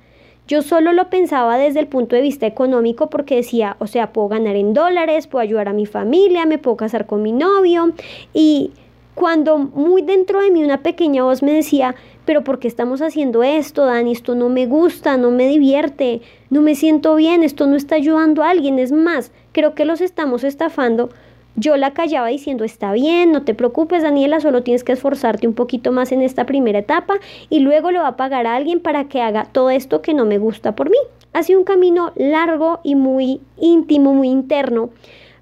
Yo 0.51 0.61
solo 0.61 0.91
lo 0.91 1.09
pensaba 1.09 1.57
desde 1.57 1.79
el 1.79 1.87
punto 1.87 2.13
de 2.13 2.21
vista 2.21 2.45
económico 2.45 3.09
porque 3.09 3.37
decía, 3.37 3.77
o 3.79 3.87
sea, 3.87 4.11
puedo 4.11 4.27
ganar 4.27 4.57
en 4.57 4.73
dólares, 4.73 5.25
puedo 5.25 5.41
ayudar 5.41 5.69
a 5.69 5.71
mi 5.71 5.85
familia, 5.85 6.45
me 6.45 6.57
puedo 6.57 6.75
casar 6.75 7.05
con 7.05 7.21
mi 7.21 7.31
novio. 7.31 7.93
Y 8.33 8.71
cuando 9.15 9.57
muy 9.57 10.01
dentro 10.01 10.41
de 10.41 10.51
mí 10.51 10.61
una 10.61 10.83
pequeña 10.83 11.23
voz 11.23 11.41
me 11.41 11.53
decía, 11.53 11.95
pero 12.25 12.43
¿por 12.43 12.59
qué 12.59 12.67
estamos 12.67 13.01
haciendo 13.01 13.43
esto, 13.43 13.85
Dani? 13.85 14.11
Esto 14.11 14.35
no 14.35 14.49
me 14.49 14.65
gusta, 14.65 15.15
no 15.15 15.31
me 15.31 15.47
divierte, 15.47 16.19
no 16.49 16.61
me 16.61 16.75
siento 16.75 17.15
bien, 17.15 17.43
esto 17.43 17.65
no 17.65 17.77
está 17.77 17.95
ayudando 17.95 18.43
a 18.43 18.49
alguien. 18.49 18.77
Es 18.77 18.91
más, 18.91 19.31
creo 19.53 19.73
que 19.73 19.85
los 19.85 20.01
estamos 20.01 20.43
estafando 20.43 21.11
yo 21.55 21.77
la 21.77 21.93
callaba 21.93 22.27
diciendo, 22.27 22.63
está 22.63 22.93
bien, 22.93 23.31
no 23.31 23.43
te 23.43 23.53
preocupes 23.53 24.03
Daniela, 24.03 24.39
solo 24.39 24.63
tienes 24.63 24.83
que 24.83 24.93
esforzarte 24.93 25.47
un 25.47 25.53
poquito 25.53 25.91
más 25.91 26.11
en 26.11 26.21
esta 26.21 26.45
primera 26.45 26.79
etapa 26.79 27.15
y 27.49 27.59
luego 27.59 27.91
le 27.91 27.99
va 27.99 28.07
a 28.07 28.17
pagar 28.17 28.47
a 28.47 28.55
alguien 28.55 28.79
para 28.79 29.05
que 29.05 29.21
haga 29.21 29.45
todo 29.45 29.69
esto 29.69 30.01
que 30.01 30.13
no 30.13 30.25
me 30.25 30.37
gusta 30.37 30.75
por 30.75 30.89
mí. 30.89 30.97
Ha 31.33 31.43
sido 31.43 31.59
un 31.59 31.65
camino 31.65 32.11
largo 32.15 32.79
y 32.83 32.95
muy 32.95 33.41
íntimo, 33.57 34.13
muy 34.13 34.29
interno, 34.29 34.89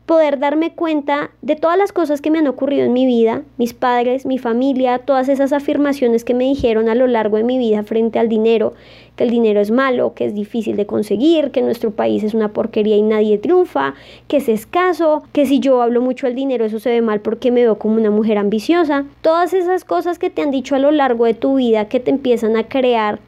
poder 0.09 0.39
darme 0.39 0.73
cuenta 0.73 1.29
de 1.43 1.55
todas 1.55 1.77
las 1.77 1.93
cosas 1.93 2.19
que 2.19 2.31
me 2.31 2.39
han 2.39 2.47
ocurrido 2.47 2.83
en 2.83 2.93
mi 2.93 3.05
vida, 3.05 3.43
mis 3.57 3.75
padres, 3.75 4.25
mi 4.25 4.39
familia, 4.39 4.97
todas 4.97 5.29
esas 5.29 5.53
afirmaciones 5.53 6.23
que 6.23 6.33
me 6.33 6.45
dijeron 6.45 6.89
a 6.89 6.95
lo 6.95 7.05
largo 7.05 7.37
de 7.37 7.43
mi 7.43 7.59
vida 7.59 7.83
frente 7.83 8.17
al 8.17 8.27
dinero, 8.27 8.73
que 9.15 9.25
el 9.25 9.29
dinero 9.29 9.61
es 9.61 9.69
malo, 9.69 10.15
que 10.15 10.25
es 10.25 10.33
difícil 10.33 10.77
de 10.77 10.87
conseguir, 10.87 11.51
que 11.51 11.61
nuestro 11.61 11.91
país 11.91 12.23
es 12.23 12.33
una 12.33 12.53
porquería 12.53 12.97
y 12.97 13.03
nadie 13.03 13.37
triunfa, 13.37 13.93
que 14.27 14.37
es 14.37 14.49
escaso, 14.49 15.21
que 15.31 15.45
si 15.45 15.59
yo 15.59 15.79
hablo 15.79 16.01
mucho 16.01 16.25
del 16.25 16.33
dinero 16.33 16.65
eso 16.65 16.79
se 16.79 16.89
ve 16.89 17.03
mal 17.03 17.21
porque 17.21 17.51
me 17.51 17.61
veo 17.61 17.77
como 17.77 17.97
una 17.97 18.09
mujer 18.09 18.39
ambiciosa. 18.39 19.05
Todas 19.21 19.53
esas 19.53 19.85
cosas 19.85 20.17
que 20.17 20.31
te 20.31 20.41
han 20.41 20.49
dicho 20.49 20.73
a 20.73 20.79
lo 20.79 20.89
largo 20.89 21.25
de 21.25 21.35
tu 21.35 21.57
vida 21.57 21.87
que 21.87 21.99
te 21.99 22.09
empiezan 22.09 22.57
a 22.57 22.67
crear 22.67 23.19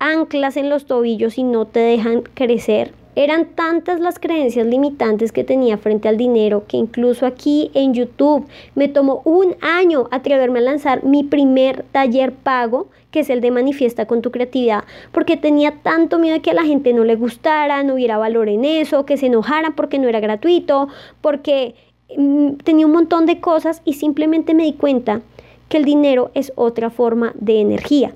anclas 0.00 0.56
en 0.56 0.70
los 0.70 0.86
tobillos 0.86 1.38
y 1.38 1.44
no 1.44 1.66
te 1.66 1.78
dejan 1.78 2.22
crecer 2.34 3.05
eran 3.16 3.46
tantas 3.46 3.98
las 3.98 4.18
creencias 4.18 4.66
limitantes 4.66 5.32
que 5.32 5.42
tenía 5.42 5.78
frente 5.78 6.06
al 6.06 6.18
dinero 6.18 6.64
que 6.68 6.76
incluso 6.76 7.26
aquí 7.26 7.70
en 7.74 7.94
YouTube 7.94 8.46
me 8.74 8.88
tomó 8.88 9.22
un 9.24 9.56
año 9.62 10.06
atreverme 10.10 10.58
a 10.58 10.62
lanzar 10.62 11.02
mi 11.02 11.24
primer 11.24 11.82
taller 11.92 12.32
pago, 12.32 12.88
que 13.10 13.20
es 13.20 13.30
el 13.30 13.40
de 13.40 13.50
Manifiesta 13.50 14.06
con 14.06 14.20
tu 14.20 14.30
creatividad, 14.30 14.84
porque 15.12 15.38
tenía 15.38 15.72
tanto 15.82 16.18
miedo 16.18 16.34
de 16.34 16.42
que 16.42 16.50
a 16.50 16.54
la 16.54 16.64
gente 16.64 16.92
no 16.92 17.04
le 17.04 17.16
gustara, 17.16 17.82
no 17.82 17.94
hubiera 17.94 18.18
valor 18.18 18.50
en 18.50 18.66
eso, 18.66 19.06
que 19.06 19.16
se 19.16 19.26
enojaran 19.26 19.74
porque 19.74 19.98
no 19.98 20.08
era 20.08 20.20
gratuito, 20.20 20.88
porque 21.22 21.74
mm, 22.14 22.56
tenía 22.64 22.84
un 22.84 22.92
montón 22.92 23.24
de 23.24 23.40
cosas 23.40 23.80
y 23.86 23.94
simplemente 23.94 24.52
me 24.52 24.64
di 24.64 24.74
cuenta 24.74 25.22
que 25.70 25.78
el 25.78 25.84
dinero 25.84 26.30
es 26.34 26.52
otra 26.54 26.90
forma 26.90 27.32
de 27.34 27.60
energía. 27.60 28.14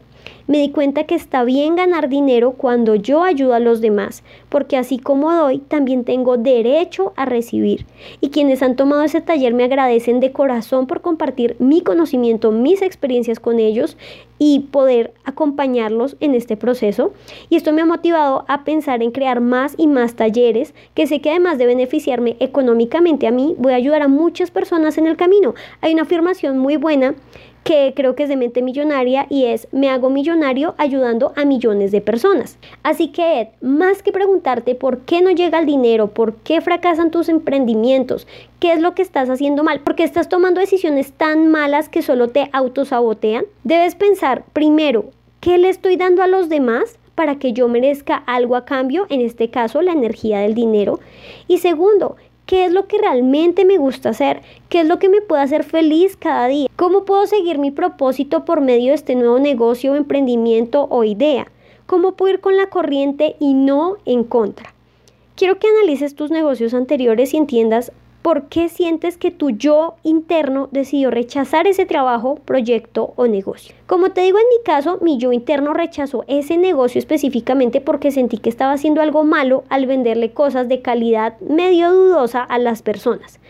Me 0.51 0.59
di 0.59 0.71
cuenta 0.71 1.05
que 1.05 1.15
está 1.15 1.45
bien 1.45 1.77
ganar 1.77 2.09
dinero 2.09 2.51
cuando 2.51 2.97
yo 2.97 3.23
ayudo 3.23 3.55
a 3.55 3.61
los 3.61 3.81
demás, 3.81 4.25
porque 4.49 4.77
así 4.77 4.99
como 4.99 5.33
doy, 5.33 5.59
también 5.59 6.03
tengo 6.03 6.39
derecho 6.39 7.13
a 7.15 7.25
recibir. 7.25 7.87
Y 8.21 8.31
quienes 8.31 8.61
han 8.61 8.75
tomado 8.75 9.05
ese 9.05 9.21
taller 9.21 9.55
me 9.55 9.63
agradecen 9.63 10.19
de 10.19 10.33
corazón 10.33 10.89
por 10.89 11.03
compartir 11.03 11.55
mi 11.61 11.83
conocimiento, 11.83 12.51
mis 12.51 12.83
experiencias 12.83 13.39
con 13.39 13.61
ellos 13.61 13.97
y 14.41 14.61
poder 14.73 15.13
acompañarlos 15.25 16.17
en 16.19 16.35
este 16.35 16.57
proceso. 16.57 17.13
Y 17.49 17.55
esto 17.55 17.73
me 17.73 17.83
ha 17.83 17.87
motivado 17.87 18.45
a 18.49 18.65
pensar 18.65 19.05
en 19.05 19.13
crear 19.13 19.41
más 19.41 19.75
y 19.77 19.87
más 19.87 20.15
talleres 20.17 20.75
que 20.95 21.07
sé 21.07 21.21
que 21.21 21.31
además 21.31 21.59
de 21.59 21.67
beneficiarme 21.67 22.37
económicamente 22.41 23.29
a 23.29 23.31
mí, 23.31 23.55
voy 23.57 23.75
a 23.75 23.77
ayudar 23.77 24.03
a 24.03 24.09
muchas 24.09 24.51
personas 24.51 24.99
en 24.99 25.07
el 25.07 25.17
camino. 25.17 25.55
Hay 25.81 25.93
una 25.93 26.03
afirmación 26.03 26.59
muy 26.59 26.77
buena 26.77 27.15
que 27.65 27.93
creo 27.95 28.15
que 28.15 28.25
es 28.25 28.29
de 28.29 28.37
mente 28.37 28.63
millonaria 28.63 29.27
y 29.29 29.45
es 29.45 29.69
me 29.73 29.91
hago 29.91 30.11
millonario 30.11 30.75
ayudando 30.79 31.33
a 31.37 31.45
millones 31.45 31.93
de 31.93 32.01
personas. 32.01 32.59
Así 32.83 33.09
que 33.09 33.41
Ed, 33.41 33.49
más 33.61 34.03
que 34.03 34.13
preguntarte 34.13 34.75
por 34.75 35.01
qué 35.01 35.21
no 35.21 35.31
llega 35.31 35.59
el 35.59 35.67
dinero, 35.67 36.09
por 36.09 36.35
qué 36.37 36.61
fracasan 36.61 37.11
tus 37.11 37.29
emprendimientos, 37.29 38.27
qué 38.59 38.73
es 38.73 38.81
lo 38.81 38.95
que 38.95 39.03
estás 39.03 39.29
haciendo 39.29 39.63
mal, 39.63 39.81
por 39.81 39.95
qué 39.95 40.05
estás 40.05 40.29
tomando 40.29 40.61
decisiones 40.61 41.13
tan 41.13 41.49
malas 41.49 41.89
que 41.89 42.03
solo 42.03 42.29
te 42.29 42.51
autosabotean, 42.53 43.45
debes 43.65 43.95
pensar 43.95 44.45
primero, 44.53 45.11
¿qué 45.41 45.59
le 45.59 45.69
estoy 45.69 45.97
dando 45.97 46.23
a 46.23 46.29
los 46.29 46.49
demás? 46.49 46.97
para 47.21 47.39
que 47.39 47.53
yo 47.53 47.69
merezca 47.69 48.17
algo 48.17 48.57
a 48.57 48.65
cambio, 48.65 49.07
en 49.11 49.21
este 49.21 49.51
caso 49.51 49.83
la 49.83 49.93
energía 49.93 50.39
del 50.39 50.55
dinero. 50.55 51.01
Y 51.49 51.59
segundo, 51.59 52.17
qué 52.51 52.65
es 52.65 52.73
lo 52.73 52.89
que 52.89 52.99
realmente 52.99 53.65
me 53.65 53.79
gusta 53.79 54.09
hacer, 54.09 54.43
qué 54.69 54.81
es 54.81 54.89
lo 54.89 54.99
que 54.99 55.09
me 55.09 55.21
puede 55.21 55.41
hacer 55.41 55.63
feliz 55.63 56.17
cada 56.17 56.49
día, 56.49 56.69
cómo 56.75 57.05
puedo 57.05 57.25
seguir 57.29 57.59
mi 57.59 57.71
propósito 57.71 58.45
por 58.45 58.61
medio 58.61 58.89
de 58.89 58.97
este 58.97 59.15
nuevo 59.15 59.39
negocio, 59.39 59.95
emprendimiento 59.95 60.89
o 60.91 61.05
idea, 61.05 61.47
cómo 61.87 62.17
puedo 62.17 62.35
ir 62.35 62.41
con 62.41 62.57
la 62.57 62.67
corriente 62.67 63.37
y 63.39 63.55
no 63.55 63.99
en 64.05 64.25
contra. 64.25 64.75
Quiero 65.37 65.61
que 65.61 65.69
analices 65.69 66.17
tus 66.17 66.33
negocios 66.33 66.75
anteriores 66.75 67.35
y 67.35 67.37
entiendas 67.37 67.93
¿Por 68.23 68.49
qué 68.49 68.69
sientes 68.69 69.17
que 69.17 69.31
tu 69.31 69.49
yo 69.49 69.95
interno 70.03 70.69
decidió 70.73 71.11
rechazar 71.11 71.67
ese 71.67 71.87
trabajo, 71.87 72.35
proyecto 72.45 73.15
o 73.17 73.27
negocio? 73.27 73.75
Como 73.87 74.11
te 74.11 74.21
digo 74.21 74.37
en 74.39 74.45
mi 74.45 74.63
caso, 74.63 74.99
mi 75.01 75.17
yo 75.17 75.33
interno 75.33 75.73
rechazó 75.73 76.25
ese 76.29 76.59
negocio 76.59 76.99
específicamente 76.99 77.81
porque 77.81 78.11
sentí 78.11 78.37
que 78.37 78.51
estaba 78.51 78.75
haciendo 78.75 79.01
algo 79.01 79.25
malo 79.25 79.65
al 79.71 79.87
venderle 79.87 80.33
cosas 80.33 80.69
de 80.69 80.83
calidad 80.83 81.41
medio 81.41 81.91
dudosa 81.91 82.43
a 82.43 82.59
las 82.59 82.83
personas. 82.83 83.41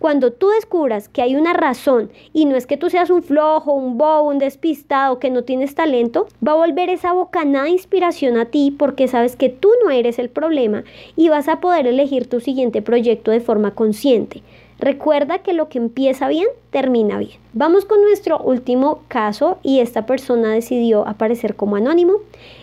Cuando 0.00 0.32
tú 0.32 0.48
descubras 0.48 1.10
que 1.10 1.20
hay 1.20 1.36
una 1.36 1.52
razón 1.52 2.10
y 2.32 2.46
no 2.46 2.56
es 2.56 2.66
que 2.66 2.78
tú 2.78 2.88
seas 2.88 3.10
un 3.10 3.22
flojo, 3.22 3.74
un 3.74 3.98
bobo, 3.98 4.30
un 4.30 4.38
despistado, 4.38 5.18
que 5.18 5.28
no 5.28 5.44
tienes 5.44 5.74
talento, 5.74 6.26
va 6.44 6.52
a 6.52 6.66
volver 6.66 6.88
esa 6.88 7.12
bocanada 7.12 7.66
de 7.66 7.72
inspiración 7.72 8.38
a 8.38 8.46
ti 8.46 8.74
porque 8.76 9.08
sabes 9.08 9.36
que 9.36 9.50
tú 9.50 9.68
no 9.84 9.90
eres 9.90 10.18
el 10.18 10.30
problema 10.30 10.84
y 11.16 11.28
vas 11.28 11.48
a 11.48 11.60
poder 11.60 11.86
elegir 11.86 12.30
tu 12.30 12.40
siguiente 12.40 12.80
proyecto 12.80 13.30
de 13.30 13.40
forma 13.40 13.74
consciente. 13.74 14.42
Recuerda 14.78 15.40
que 15.40 15.52
lo 15.52 15.68
que 15.68 15.76
empieza 15.76 16.28
bien, 16.28 16.46
termina 16.70 17.18
bien. 17.18 17.38
Vamos 17.52 17.84
con 17.84 18.00
nuestro 18.00 18.38
último 18.38 19.02
caso 19.08 19.58
y 19.62 19.80
esta 19.80 20.06
persona 20.06 20.48
decidió 20.48 21.06
aparecer 21.06 21.56
como 21.56 21.76
anónimo 21.76 22.14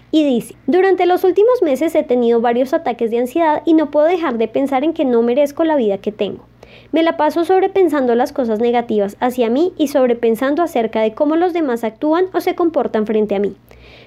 y 0.10 0.26
dice, 0.26 0.56
durante 0.65 1.06
los 1.06 1.23
últimos 1.23 1.62
meses 1.62 1.93
he 1.93 2.02
tenido 2.02 2.41
varios 2.41 2.73
ataques 2.73 3.12
de 3.12 3.19
ansiedad 3.19 3.62
y 3.63 3.76
no 3.76 3.91
puedo 3.91 4.08
dejar 4.08 4.39
de 4.39 4.47
pensar 4.47 4.84
en 4.84 4.93
que 4.93 5.06
no 5.06 5.21
merezco 5.21 5.63
la 5.65 5.76
vida 5.76 6.00
que 6.00 6.12
tengo. 6.12 6.43
Me 6.91 7.03
la 7.03 7.17
paso 7.17 7.45
sobrepensando 7.45 8.15
las 8.15 8.31
cosas 8.31 8.59
negativas 8.59 9.17
hacia 9.19 9.49
mí 9.49 9.73
y 9.77 9.87
sobrepensando 9.87 10.63
acerca 10.63 11.01
de 11.01 11.13
cómo 11.13 11.35
los 11.35 11.53
demás 11.53 11.83
actúan 11.83 12.25
o 12.33 12.41
se 12.41 12.55
comportan 12.55 13.05
frente 13.05 13.35
a 13.35 13.39
mí. 13.39 13.55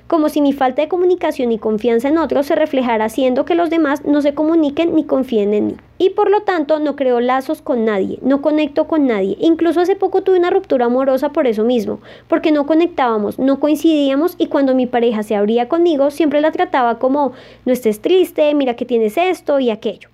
Como 0.06 0.28
si 0.28 0.40
mi 0.40 0.52
falta 0.52 0.82
de 0.82 0.88
comunicación 0.88 1.52
y 1.52 1.58
confianza 1.58 2.08
en 2.08 2.18
otros 2.18 2.46
se 2.46 2.56
reflejara 2.56 3.04
haciendo 3.04 3.44
que 3.44 3.54
los 3.54 3.70
demás 3.70 4.04
no 4.04 4.22
se 4.22 4.34
comuniquen 4.34 4.94
ni 4.94 5.04
confíen 5.04 5.54
en 5.54 5.66
mí. 5.68 5.76
Y 5.98 6.10
por 6.10 6.30
lo 6.30 6.42
tanto 6.42 6.80
no 6.80 6.96
creo 6.96 7.20
lazos 7.20 7.62
con 7.62 7.84
nadie, 7.84 8.18
no 8.22 8.42
conecto 8.42 8.88
con 8.88 9.06
nadie. 9.06 9.36
Incluso 9.38 9.80
hace 9.80 9.94
poco 9.94 10.22
tuve 10.22 10.38
una 10.38 10.50
ruptura 10.50 10.86
amorosa 10.86 11.28
por 11.30 11.46
eso 11.46 11.62
mismo, 11.62 12.00
porque 12.26 12.50
no 12.50 12.66
conectábamos, 12.66 13.38
no 13.38 13.60
coincidíamos 13.60 14.34
y 14.36 14.46
cuando 14.46 14.74
mi 14.74 14.86
pareja 14.86 15.22
se 15.22 15.36
abría 15.36 15.68
conmigo 15.68 16.10
siempre 16.10 16.40
la 16.40 16.50
trataba 16.50 16.98
como 16.98 17.32
no 17.64 17.72
estés 17.72 18.00
triste, 18.00 18.52
mira 18.54 18.74
que 18.74 18.86
tienes 18.86 19.16
esto 19.16 19.60
y 19.60 19.70
aquello. 19.70 20.08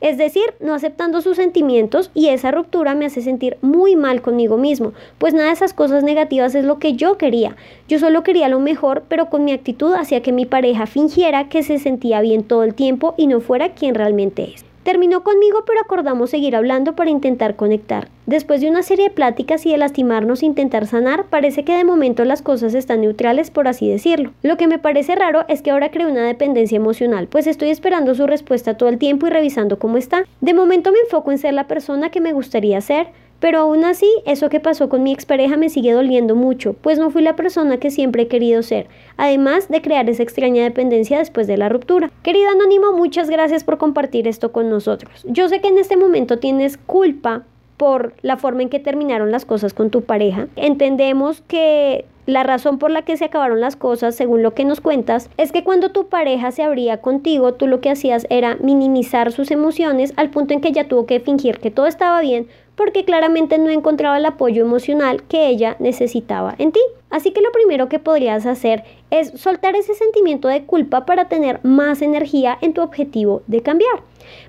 Es 0.00 0.16
decir, 0.16 0.44
no 0.60 0.74
aceptando 0.74 1.20
sus 1.20 1.36
sentimientos 1.36 2.10
y 2.14 2.28
esa 2.28 2.52
ruptura 2.52 2.94
me 2.94 3.06
hace 3.06 3.20
sentir 3.20 3.56
muy 3.62 3.96
mal 3.96 4.22
conmigo 4.22 4.56
mismo, 4.56 4.92
pues 5.18 5.34
nada 5.34 5.48
de 5.48 5.54
esas 5.54 5.74
cosas 5.74 6.04
negativas 6.04 6.54
es 6.54 6.64
lo 6.64 6.78
que 6.78 6.94
yo 6.94 7.18
quería. 7.18 7.56
Yo 7.88 7.98
solo 7.98 8.22
quería 8.22 8.48
lo 8.48 8.60
mejor, 8.60 9.02
pero 9.08 9.28
con 9.28 9.44
mi 9.44 9.52
actitud 9.52 9.94
hacía 9.94 10.22
que 10.22 10.32
mi 10.32 10.46
pareja 10.46 10.86
fingiera 10.86 11.48
que 11.48 11.64
se 11.64 11.78
sentía 11.78 12.20
bien 12.20 12.44
todo 12.44 12.62
el 12.62 12.74
tiempo 12.74 13.14
y 13.16 13.26
no 13.26 13.40
fuera 13.40 13.74
quien 13.74 13.96
realmente 13.96 14.52
es. 14.54 14.67
Terminó 14.88 15.22
conmigo, 15.22 15.64
pero 15.66 15.82
acordamos 15.82 16.30
seguir 16.30 16.56
hablando 16.56 16.96
para 16.96 17.10
intentar 17.10 17.56
conectar. 17.56 18.08
Después 18.24 18.62
de 18.62 18.70
una 18.70 18.82
serie 18.82 19.10
de 19.10 19.14
pláticas 19.14 19.66
y 19.66 19.72
de 19.72 19.76
lastimarnos 19.76 20.42
e 20.42 20.46
intentar 20.46 20.86
sanar, 20.86 21.26
parece 21.26 21.62
que 21.62 21.76
de 21.76 21.84
momento 21.84 22.24
las 22.24 22.40
cosas 22.40 22.72
están 22.72 23.02
neutrales, 23.02 23.50
por 23.50 23.68
así 23.68 23.86
decirlo. 23.86 24.32
Lo 24.42 24.56
que 24.56 24.66
me 24.66 24.78
parece 24.78 25.14
raro 25.14 25.44
es 25.46 25.60
que 25.60 25.72
ahora 25.72 25.90
creo 25.90 26.08
una 26.08 26.24
dependencia 26.24 26.76
emocional, 26.76 27.26
pues 27.26 27.46
estoy 27.46 27.68
esperando 27.68 28.14
su 28.14 28.26
respuesta 28.26 28.78
todo 28.78 28.88
el 28.88 28.96
tiempo 28.96 29.26
y 29.26 29.30
revisando 29.30 29.78
cómo 29.78 29.98
está. 29.98 30.24
De 30.40 30.54
momento 30.54 30.90
me 30.90 31.00
enfoco 31.00 31.32
en 31.32 31.38
ser 31.38 31.52
la 31.52 31.68
persona 31.68 32.08
que 32.08 32.22
me 32.22 32.32
gustaría 32.32 32.80
ser, 32.80 33.08
pero 33.40 33.60
aún 33.60 33.84
así, 33.84 34.08
eso 34.26 34.48
que 34.48 34.60
pasó 34.60 34.88
con 34.88 35.02
mi 35.02 35.12
expareja 35.12 35.56
me 35.56 35.68
sigue 35.68 35.92
doliendo 35.92 36.34
mucho, 36.34 36.72
pues 36.72 36.98
no 36.98 37.10
fui 37.10 37.22
la 37.22 37.36
persona 37.36 37.78
que 37.78 37.90
siempre 37.90 38.22
he 38.22 38.28
querido 38.28 38.62
ser, 38.62 38.88
además 39.16 39.68
de 39.68 39.80
crear 39.80 40.08
esa 40.10 40.22
extraña 40.22 40.64
dependencia 40.64 41.18
después 41.18 41.46
de 41.46 41.56
la 41.56 41.68
ruptura. 41.68 42.10
Querido 42.22 42.50
Anónimo, 42.50 42.92
muchas 42.92 43.30
gracias 43.30 43.64
por 43.64 43.78
compartir 43.78 44.26
esto 44.26 44.52
con 44.52 44.68
nosotros. 44.68 45.24
Yo 45.28 45.48
sé 45.48 45.60
que 45.60 45.68
en 45.68 45.78
este 45.78 45.96
momento 45.96 46.38
tienes 46.38 46.76
culpa 46.76 47.44
por 47.76 48.12
la 48.22 48.36
forma 48.36 48.62
en 48.62 48.68
que 48.68 48.80
terminaron 48.80 49.30
las 49.30 49.44
cosas 49.44 49.72
con 49.72 49.90
tu 49.90 50.02
pareja. 50.02 50.48
Entendemos 50.56 51.42
que 51.42 52.06
la 52.26 52.42
razón 52.42 52.78
por 52.78 52.90
la 52.90 53.02
que 53.02 53.16
se 53.16 53.24
acabaron 53.24 53.60
las 53.60 53.76
cosas, 53.76 54.14
según 54.14 54.42
lo 54.42 54.52
que 54.52 54.66
nos 54.66 54.82
cuentas, 54.82 55.30
es 55.38 55.50
que 55.52 55.64
cuando 55.64 55.92
tu 55.92 56.08
pareja 56.08 56.50
se 56.50 56.62
abría 56.62 57.00
contigo, 57.00 57.54
tú 57.54 57.66
lo 57.66 57.80
que 57.80 57.88
hacías 57.88 58.26
era 58.28 58.56
minimizar 58.56 59.32
sus 59.32 59.50
emociones 59.50 60.12
al 60.16 60.28
punto 60.28 60.52
en 60.52 60.60
que 60.60 60.68
ella 60.68 60.88
tuvo 60.88 61.06
que 61.06 61.20
fingir 61.20 61.58
que 61.58 61.70
todo 61.70 61.86
estaba 61.86 62.20
bien 62.20 62.48
porque 62.78 63.04
claramente 63.04 63.58
no 63.58 63.70
encontraba 63.70 64.18
el 64.18 64.24
apoyo 64.24 64.64
emocional 64.64 65.24
que 65.24 65.48
ella 65.48 65.74
necesitaba 65.80 66.54
en 66.58 66.70
ti. 66.70 66.80
Así 67.10 67.32
que 67.32 67.40
lo 67.40 67.50
primero 67.50 67.88
que 67.88 67.98
podrías 67.98 68.46
hacer 68.46 68.84
es 69.10 69.32
soltar 69.32 69.74
ese 69.74 69.94
sentimiento 69.94 70.46
de 70.46 70.64
culpa 70.64 71.04
para 71.04 71.28
tener 71.28 71.58
más 71.64 72.02
energía 72.02 72.56
en 72.60 72.74
tu 72.74 72.82
objetivo 72.82 73.42
de 73.48 73.62
cambiar. 73.62 74.04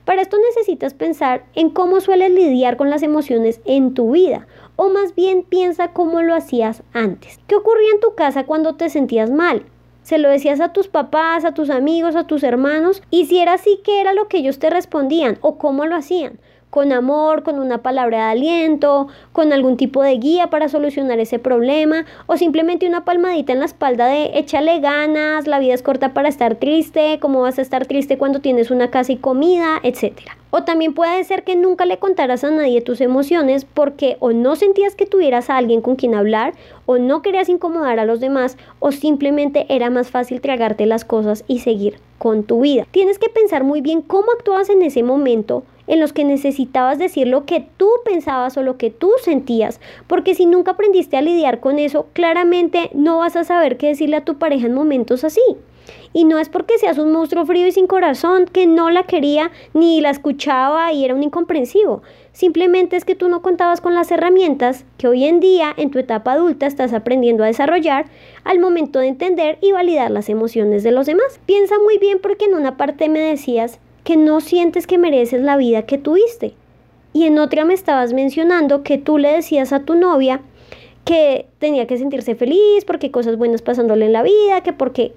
Para 0.06 0.22
esto 0.22 0.38
necesitas 0.38 0.94
pensar 0.94 1.44
en 1.56 1.72
cómo 1.72 2.02
sueles 2.02 2.30
lidiar 2.30 2.78
con 2.78 2.92
las 2.92 3.02
emociones 3.02 3.62
en 3.66 3.96
tu 3.96 4.12
vida, 4.12 4.46
o 4.76 4.90
más 4.90 5.16
bien 5.16 5.42
piensa 5.42 5.94
cómo 5.94 6.22
lo 6.22 6.36
hacías 6.36 6.84
antes. 6.94 7.40
¿Qué 7.48 7.56
ocurría 7.56 7.92
en 7.96 8.00
tu 8.00 8.14
casa 8.14 8.46
cuando 8.46 8.76
te 8.76 8.90
sentías 8.90 9.32
mal? 9.32 9.66
se 10.10 10.18
lo 10.18 10.30
decías 10.30 10.60
a 10.60 10.74
tus 10.74 10.88
papás, 10.88 11.46
a 11.46 11.54
tus 11.54 11.70
amigos, 11.70 12.16
a 12.16 12.26
tus 12.26 12.42
hermanos, 12.42 13.04
y 13.12 13.28
si 13.28 13.38
era 13.38 13.54
así, 13.54 13.80
¿qué 13.84 14.02
era 14.02 14.16
lo 14.16 14.28
que 14.28 14.38
ellos 14.38 14.58
te 14.58 14.72
respondían 14.72 15.38
o 15.42 15.60
cómo 15.60 15.86
lo 15.86 15.96
hacían? 15.96 16.40
Con 16.70 16.92
amor, 16.92 17.44
con 17.44 17.60
una 17.60 17.80
palabra 17.80 18.18
de 18.18 18.32
aliento, 18.32 19.08
con 19.32 19.54
algún 19.54 19.78
tipo 19.78 20.04
de 20.04 20.18
guía 20.18 20.50
para 20.50 20.70
solucionar 20.70 21.20
ese 21.20 21.40
problema 21.40 22.06
o 22.28 22.38
simplemente 22.38 22.88
una 22.88 23.06
palmadita 23.06 23.54
en 23.54 23.60
la 23.60 23.66
espalda 23.66 24.08
de 24.08 24.32
échale 24.38 24.80
ganas, 24.80 25.48
la 25.48 25.60
vida 25.60 25.74
es 25.74 25.84
corta 25.84 26.14
para 26.14 26.30
estar 26.30 26.56
triste, 26.56 27.20
cómo 27.20 27.42
vas 27.42 27.58
a 27.58 27.62
estar 27.62 27.86
triste 27.86 28.18
cuando 28.18 28.40
tienes 28.40 28.72
una 28.72 28.92
casa 28.92 29.12
y 29.12 29.18
comida, 29.18 29.80
etcétera. 29.84 30.38
O 30.52 30.64
también 30.64 30.94
puede 30.94 31.24
ser 31.24 31.44
que 31.44 31.56
nunca 31.56 31.86
le 31.86 31.98
contaras 31.98 32.44
a 32.44 32.50
nadie 32.50 32.82
tus 32.82 33.02
emociones 33.02 33.66
porque 33.66 34.18
o 34.20 34.32
no 34.32 34.56
sentías 34.56 34.96
que 34.96 35.06
tuvieras 35.06 35.50
a 35.50 35.58
alguien 35.58 35.82
con 35.82 35.96
quien 35.96 36.16
hablar, 36.16 36.54
o 36.88 36.98
no 36.98 37.22
querías 37.22 37.50
incomodar 37.50 38.00
a 38.00 38.06
los 38.06 38.20
demás, 38.20 38.58
o 38.80 38.92
simplemente 38.92 39.68
era 39.70 39.92
más 39.92 40.10
fácil 40.10 40.42
tragarte 40.42 40.88
las 40.88 41.06
cosas 41.06 41.44
y 41.48 41.60
seguir 41.60 42.00
con 42.18 42.44
tu 42.44 42.62
vida. 42.62 42.88
Tienes 42.90 43.20
que 43.20 43.30
pensar 43.30 43.64
muy 43.64 43.82
bien 43.82 44.02
cómo 44.02 44.32
actuabas 44.32 44.70
en 44.70 44.82
ese 44.82 45.04
momento 45.04 45.64
en 45.90 46.00
los 46.00 46.14
que 46.14 46.24
necesitabas 46.24 46.98
decir 46.98 47.28
lo 47.28 47.46
que 47.46 47.68
tú 47.76 47.90
pensabas 48.06 48.56
o 48.56 48.64
lo 48.64 48.78
que 48.78 48.92
tú 48.92 49.12
sentías, 49.22 49.82
porque 50.08 50.36
si 50.36 50.46
nunca 50.46 50.72
aprendiste 50.72 51.18
a 51.18 51.22
lidiar 51.22 51.60
con 51.60 51.80
eso, 51.80 52.06
claramente 52.14 52.92
no 52.94 53.18
vas 53.18 53.36
a 53.36 53.44
saber 53.44 53.76
qué 53.76 53.88
decirle 53.88 54.16
a 54.16 54.24
tu 54.24 54.38
pareja 54.38 54.68
en 54.68 54.74
momentos 54.74 55.26
así. 55.26 55.42
Y 56.14 56.26
no 56.26 56.40
es 56.40 56.50
porque 56.50 56.78
seas 56.78 56.98
un 56.98 57.12
monstruo 57.12 57.46
frío 57.46 57.68
y 57.68 57.72
sin 57.72 57.88
corazón 57.88 58.46
que 58.46 58.68
no 58.68 58.90
la 58.90 59.04
quería 59.04 59.52
ni 59.74 60.02
la 60.02 60.12
escuchaba 60.12 60.92
y 60.94 61.06
era 61.06 61.16
un 61.16 61.24
incomprensivo. 61.24 62.02
Simplemente 62.32 62.96
es 62.96 63.06
que 63.06 63.16
tú 63.16 63.28
no 63.28 63.42
contabas 63.42 63.82
con 63.82 63.94
las 63.94 64.12
herramientas 64.12 64.86
que 64.98 65.08
hoy 65.08 65.26
en 65.26 65.40
día 65.40 65.74
en 65.76 65.92
tu 65.92 66.00
etapa 66.00 66.34
adulta 66.34 66.68
estás 66.68 66.94
aprendiendo 66.94 67.44
a 67.44 67.48
desarrollar 67.48 68.06
al 68.44 68.60
momento 68.60 69.00
de 69.00 69.08
entender 69.08 69.58
y 69.62 69.72
validar 69.72 70.12
las 70.12 70.30
emociones 70.30 70.84
de 70.84 70.92
los 70.92 71.06
demás. 71.06 71.40
Piensa 71.46 71.76
muy 71.84 71.98
bien 71.98 72.20
porque 72.22 72.46
en 72.46 72.56
una 72.56 72.78
parte 72.78 73.10
me 73.10 73.20
decías 73.20 73.80
que 74.04 74.18
no 74.18 74.42
sientes 74.42 74.88
que 74.88 74.98
mereces 74.98 75.42
la 75.42 75.58
vida 75.58 75.84
que 75.84 75.98
tuviste. 75.98 76.54
Y 77.14 77.26
en 77.26 77.40
otra 77.40 77.66
me 77.66 77.74
estabas 77.74 78.14
mencionando 78.14 78.84
que 78.84 78.98
tú 78.98 79.18
le 79.18 79.30
decías 79.30 79.74
a 79.74 79.82
tu 79.82 79.96
novia 79.96 80.42
que 81.06 81.48
tenía 81.58 81.88
que 81.88 81.98
sentirse 81.98 82.36
feliz 82.36 82.86
porque 82.86 83.12
cosas 83.12 83.38
buenas 83.38 83.62
pasándole 83.62 84.06
en 84.06 84.14
la 84.14 84.22
vida, 84.22 84.62
que 84.62 84.74
porque 84.74 85.14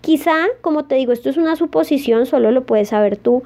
quizá, 0.00 0.46
como 0.60 0.84
te 0.84 0.94
digo, 0.94 1.12
esto 1.12 1.30
es 1.30 1.36
una 1.36 1.56
suposición, 1.56 2.26
solo 2.26 2.50
lo 2.52 2.64
puedes 2.64 2.90
saber 2.90 3.16
tú, 3.16 3.42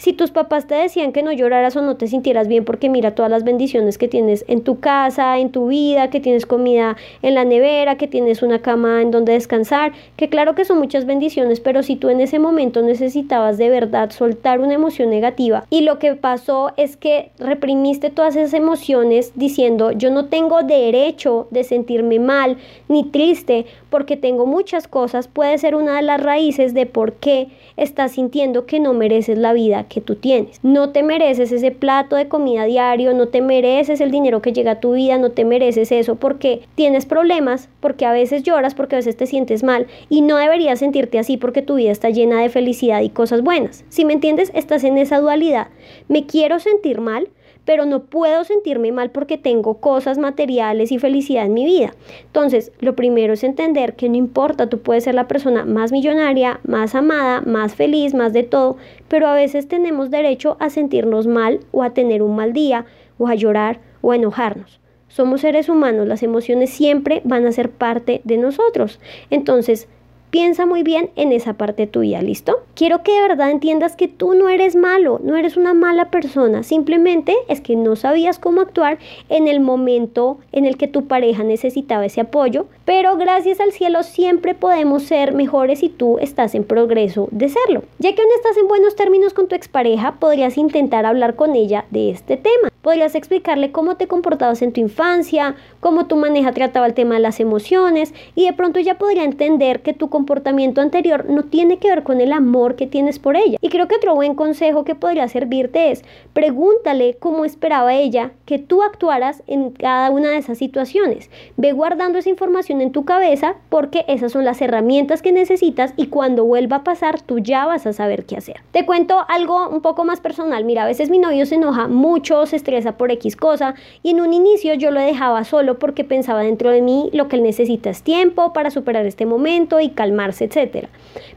si 0.00 0.14
tus 0.14 0.30
papás 0.30 0.66
te 0.66 0.74
decían 0.74 1.12
que 1.12 1.22
no 1.22 1.30
lloraras 1.30 1.76
o 1.76 1.82
no 1.82 1.96
te 1.98 2.06
sintieras 2.06 2.48
bien 2.48 2.64
porque 2.64 2.88
mira 2.88 3.14
todas 3.14 3.30
las 3.30 3.44
bendiciones 3.44 3.98
que 3.98 4.08
tienes 4.08 4.46
en 4.48 4.62
tu 4.62 4.80
casa, 4.80 5.38
en 5.38 5.52
tu 5.52 5.66
vida, 5.66 6.08
que 6.08 6.20
tienes 6.20 6.46
comida 6.46 6.96
en 7.20 7.34
la 7.34 7.44
nevera, 7.44 7.98
que 7.98 8.08
tienes 8.08 8.42
una 8.42 8.62
cama 8.62 9.02
en 9.02 9.10
donde 9.10 9.34
descansar, 9.34 9.92
que 10.16 10.30
claro 10.30 10.54
que 10.54 10.64
son 10.64 10.78
muchas 10.78 11.04
bendiciones, 11.04 11.60
pero 11.60 11.82
si 11.82 11.96
tú 11.96 12.08
en 12.08 12.22
ese 12.22 12.38
momento 12.38 12.80
necesitabas 12.80 13.58
de 13.58 13.68
verdad 13.68 14.10
soltar 14.10 14.60
una 14.60 14.72
emoción 14.72 15.10
negativa 15.10 15.66
y 15.68 15.82
lo 15.82 15.98
que 15.98 16.14
pasó 16.14 16.72
es 16.78 16.96
que 16.96 17.30
reprimiste 17.38 18.08
todas 18.08 18.36
esas 18.36 18.54
emociones 18.54 19.32
diciendo 19.34 19.92
yo 19.92 20.10
no 20.10 20.30
tengo 20.30 20.62
derecho 20.62 21.46
de 21.50 21.62
sentirme 21.62 22.18
mal 22.18 22.56
ni 22.88 23.04
triste 23.04 23.66
porque 23.90 24.16
tengo 24.16 24.46
muchas 24.46 24.88
cosas, 24.88 25.28
puede 25.28 25.58
ser 25.58 25.74
una 25.74 25.96
de 25.96 26.02
las 26.02 26.22
raíces 26.22 26.72
de 26.72 26.86
por 26.86 27.12
qué 27.12 27.48
estás 27.76 28.12
sintiendo 28.12 28.64
que 28.64 28.80
no 28.80 28.94
mereces 28.94 29.36
la 29.36 29.52
vida 29.52 29.88
que 29.90 30.00
tú 30.00 30.14
tienes. 30.14 30.60
No 30.62 30.90
te 30.90 31.02
mereces 31.02 31.52
ese 31.52 31.72
plato 31.72 32.16
de 32.16 32.28
comida 32.28 32.64
diario, 32.64 33.12
no 33.12 33.28
te 33.28 33.42
mereces 33.42 34.00
el 34.00 34.10
dinero 34.10 34.40
que 34.40 34.54
llega 34.54 34.72
a 34.72 34.80
tu 34.80 34.94
vida, 34.94 35.18
no 35.18 35.32
te 35.32 35.44
mereces 35.44 35.92
eso 35.92 36.14
porque 36.14 36.62
tienes 36.76 37.04
problemas, 37.04 37.68
porque 37.80 38.06
a 38.06 38.12
veces 38.12 38.42
lloras, 38.44 38.74
porque 38.74 38.94
a 38.94 39.00
veces 39.00 39.16
te 39.16 39.26
sientes 39.26 39.62
mal 39.62 39.88
y 40.08 40.22
no 40.22 40.36
deberías 40.36 40.78
sentirte 40.78 41.18
así 41.18 41.36
porque 41.36 41.60
tu 41.60 41.74
vida 41.74 41.90
está 41.90 42.08
llena 42.08 42.40
de 42.40 42.48
felicidad 42.48 43.02
y 43.02 43.10
cosas 43.10 43.42
buenas. 43.42 43.84
Si 43.90 44.04
me 44.04 44.14
entiendes, 44.14 44.52
estás 44.54 44.84
en 44.84 44.96
esa 44.96 45.20
dualidad. 45.20 45.68
Me 46.08 46.24
quiero 46.24 46.60
sentir 46.60 47.00
mal, 47.00 47.28
pero 47.64 47.86
no 47.86 48.04
puedo 48.04 48.44
sentirme 48.44 48.92
mal 48.92 49.10
porque 49.10 49.38
tengo 49.38 49.74
cosas 49.74 50.18
materiales 50.18 50.92
y 50.92 50.98
felicidad 50.98 51.46
en 51.46 51.54
mi 51.54 51.64
vida. 51.64 51.94
Entonces, 52.24 52.72
lo 52.80 52.96
primero 52.96 53.32
es 53.32 53.44
entender 53.44 53.94
que 53.94 54.08
no 54.08 54.16
importa, 54.16 54.68
tú 54.68 54.80
puedes 54.80 55.04
ser 55.04 55.14
la 55.14 55.28
persona 55.28 55.64
más 55.64 55.92
millonaria, 55.92 56.60
más 56.64 56.94
amada, 56.94 57.42
más 57.42 57.74
feliz, 57.74 58.14
más 58.14 58.32
de 58.32 58.42
todo, 58.42 58.76
pero 59.08 59.26
a 59.26 59.34
veces 59.34 59.68
tenemos 59.68 60.10
derecho 60.10 60.56
a 60.60 60.70
sentirnos 60.70 61.26
mal 61.26 61.60
o 61.72 61.82
a 61.82 61.90
tener 61.90 62.22
un 62.22 62.36
mal 62.36 62.52
día 62.52 62.86
o 63.18 63.28
a 63.28 63.34
llorar 63.34 63.80
o 64.02 64.12
a 64.12 64.16
enojarnos. 64.16 64.80
Somos 65.08 65.40
seres 65.40 65.68
humanos, 65.68 66.06
las 66.06 66.22
emociones 66.22 66.70
siempre 66.70 67.20
van 67.24 67.44
a 67.44 67.52
ser 67.52 67.68
parte 67.70 68.20
de 68.22 68.36
nosotros. 68.36 69.00
Entonces, 69.28 69.88
Piensa 70.30 70.64
muy 70.64 70.84
bien 70.84 71.10
en 71.16 71.32
esa 71.32 71.54
parte 71.54 71.88
tuya, 71.88 72.22
¿listo? 72.22 72.60
Quiero 72.74 73.02
que 73.02 73.12
de 73.12 73.22
verdad 73.22 73.50
entiendas 73.50 73.96
que 73.96 74.06
tú 74.06 74.34
no 74.34 74.48
eres 74.48 74.76
malo, 74.76 75.20
no 75.24 75.36
eres 75.36 75.56
una 75.56 75.74
mala 75.74 76.10
persona, 76.10 76.62
simplemente 76.62 77.34
es 77.48 77.60
que 77.60 77.74
no 77.74 77.96
sabías 77.96 78.38
cómo 78.38 78.60
actuar 78.60 78.98
en 79.28 79.48
el 79.48 79.58
momento 79.58 80.38
en 80.52 80.66
el 80.66 80.76
que 80.76 80.86
tu 80.86 81.08
pareja 81.08 81.42
necesitaba 81.42 82.06
ese 82.06 82.20
apoyo, 82.20 82.66
pero 82.84 83.16
gracias 83.16 83.58
al 83.58 83.72
cielo 83.72 84.04
siempre 84.04 84.54
podemos 84.54 85.02
ser 85.02 85.34
mejores 85.34 85.80
si 85.80 85.88
tú 85.88 86.18
estás 86.18 86.54
en 86.54 86.62
progreso 86.62 87.28
de 87.32 87.48
serlo. 87.48 87.82
Ya 87.98 88.14
que 88.14 88.22
aún 88.22 88.30
estás 88.36 88.56
en 88.56 88.68
buenos 88.68 88.94
términos 88.94 89.34
con 89.34 89.48
tu 89.48 89.56
expareja, 89.56 90.16
podrías 90.20 90.56
intentar 90.58 91.06
hablar 91.06 91.34
con 91.34 91.56
ella 91.56 91.86
de 91.90 92.10
este 92.10 92.36
tema. 92.36 92.70
Podrías 92.82 93.14
explicarle 93.14 93.72
cómo 93.72 93.96
te 93.96 94.08
comportabas 94.08 94.62
en 94.62 94.72
tu 94.72 94.80
infancia, 94.80 95.54
cómo 95.80 96.06
tu 96.06 96.16
maneja 96.16 96.52
trataba 96.52 96.86
el 96.86 96.94
tema 96.94 97.16
de 97.16 97.20
las 97.20 97.38
emociones 97.38 98.14
y 98.34 98.46
de 98.46 98.54
pronto 98.54 98.78
ella 98.78 98.96
podría 98.96 99.24
entender 99.24 99.82
que 99.82 99.92
tu 99.92 100.08
comportamiento 100.08 100.80
anterior 100.80 101.26
no 101.28 101.42
tiene 101.42 101.78
que 101.78 101.88
ver 101.88 102.02
con 102.02 102.20
el 102.20 102.32
amor 102.32 102.76
que 102.76 102.86
tienes 102.86 103.18
por 103.18 103.36
ella. 103.36 103.58
Y 103.60 103.68
creo 103.68 103.86
que 103.86 103.96
otro 103.96 104.14
buen 104.14 104.34
consejo 104.34 104.84
que 104.84 104.94
podría 104.94 105.28
servirte 105.28 105.90
es 105.90 106.04
pregúntale 106.32 107.16
cómo 107.18 107.44
esperaba 107.44 107.94
ella 107.94 108.32
que 108.46 108.58
tú 108.58 108.82
actuaras 108.82 109.42
en 109.46 109.70
cada 109.72 110.10
una 110.10 110.30
de 110.30 110.38
esas 110.38 110.56
situaciones. 110.56 111.30
Ve 111.58 111.72
guardando 111.72 112.18
esa 112.18 112.30
información 112.30 112.80
en 112.80 112.92
tu 112.92 113.04
cabeza 113.04 113.56
porque 113.68 114.04
esas 114.08 114.32
son 114.32 114.46
las 114.46 114.62
herramientas 114.62 115.20
que 115.20 115.32
necesitas 115.32 115.92
y 115.96 116.06
cuando 116.06 116.44
vuelva 116.44 116.76
a 116.76 116.84
pasar 116.84 117.20
tú 117.20 117.40
ya 117.40 117.66
vas 117.66 117.86
a 117.86 117.92
saber 117.92 118.24
qué 118.24 118.36
hacer. 118.36 118.62
Te 118.72 118.86
cuento 118.86 119.26
algo 119.28 119.68
un 119.68 119.82
poco 119.82 120.04
más 120.04 120.20
personal. 120.20 120.64
Mira, 120.64 120.84
a 120.84 120.86
veces 120.86 121.10
mi 121.10 121.18
novio 121.18 121.44
se 121.44 121.56
enoja 121.56 121.86
mucho, 121.86 122.46
se 122.46 122.56
estresa 122.70 122.96
por 122.96 123.10
X 123.10 123.36
cosa 123.36 123.74
y 124.02 124.10
en 124.10 124.20
un 124.20 124.32
inicio 124.32 124.74
yo 124.74 124.90
lo 124.90 125.00
dejaba 125.00 125.44
solo 125.44 125.78
porque 125.78 126.04
pensaba 126.04 126.42
dentro 126.42 126.70
de 126.70 126.82
mí 126.82 127.10
lo 127.12 127.28
que 127.28 127.36
él 127.36 127.42
necesita 127.42 127.90
es 127.90 128.02
tiempo 128.02 128.52
para 128.52 128.70
superar 128.70 129.06
este 129.06 129.26
momento 129.26 129.80
y 129.80 129.90
calmar 129.90 130.10
calmarse, 130.10 130.44
etc. 130.44 130.88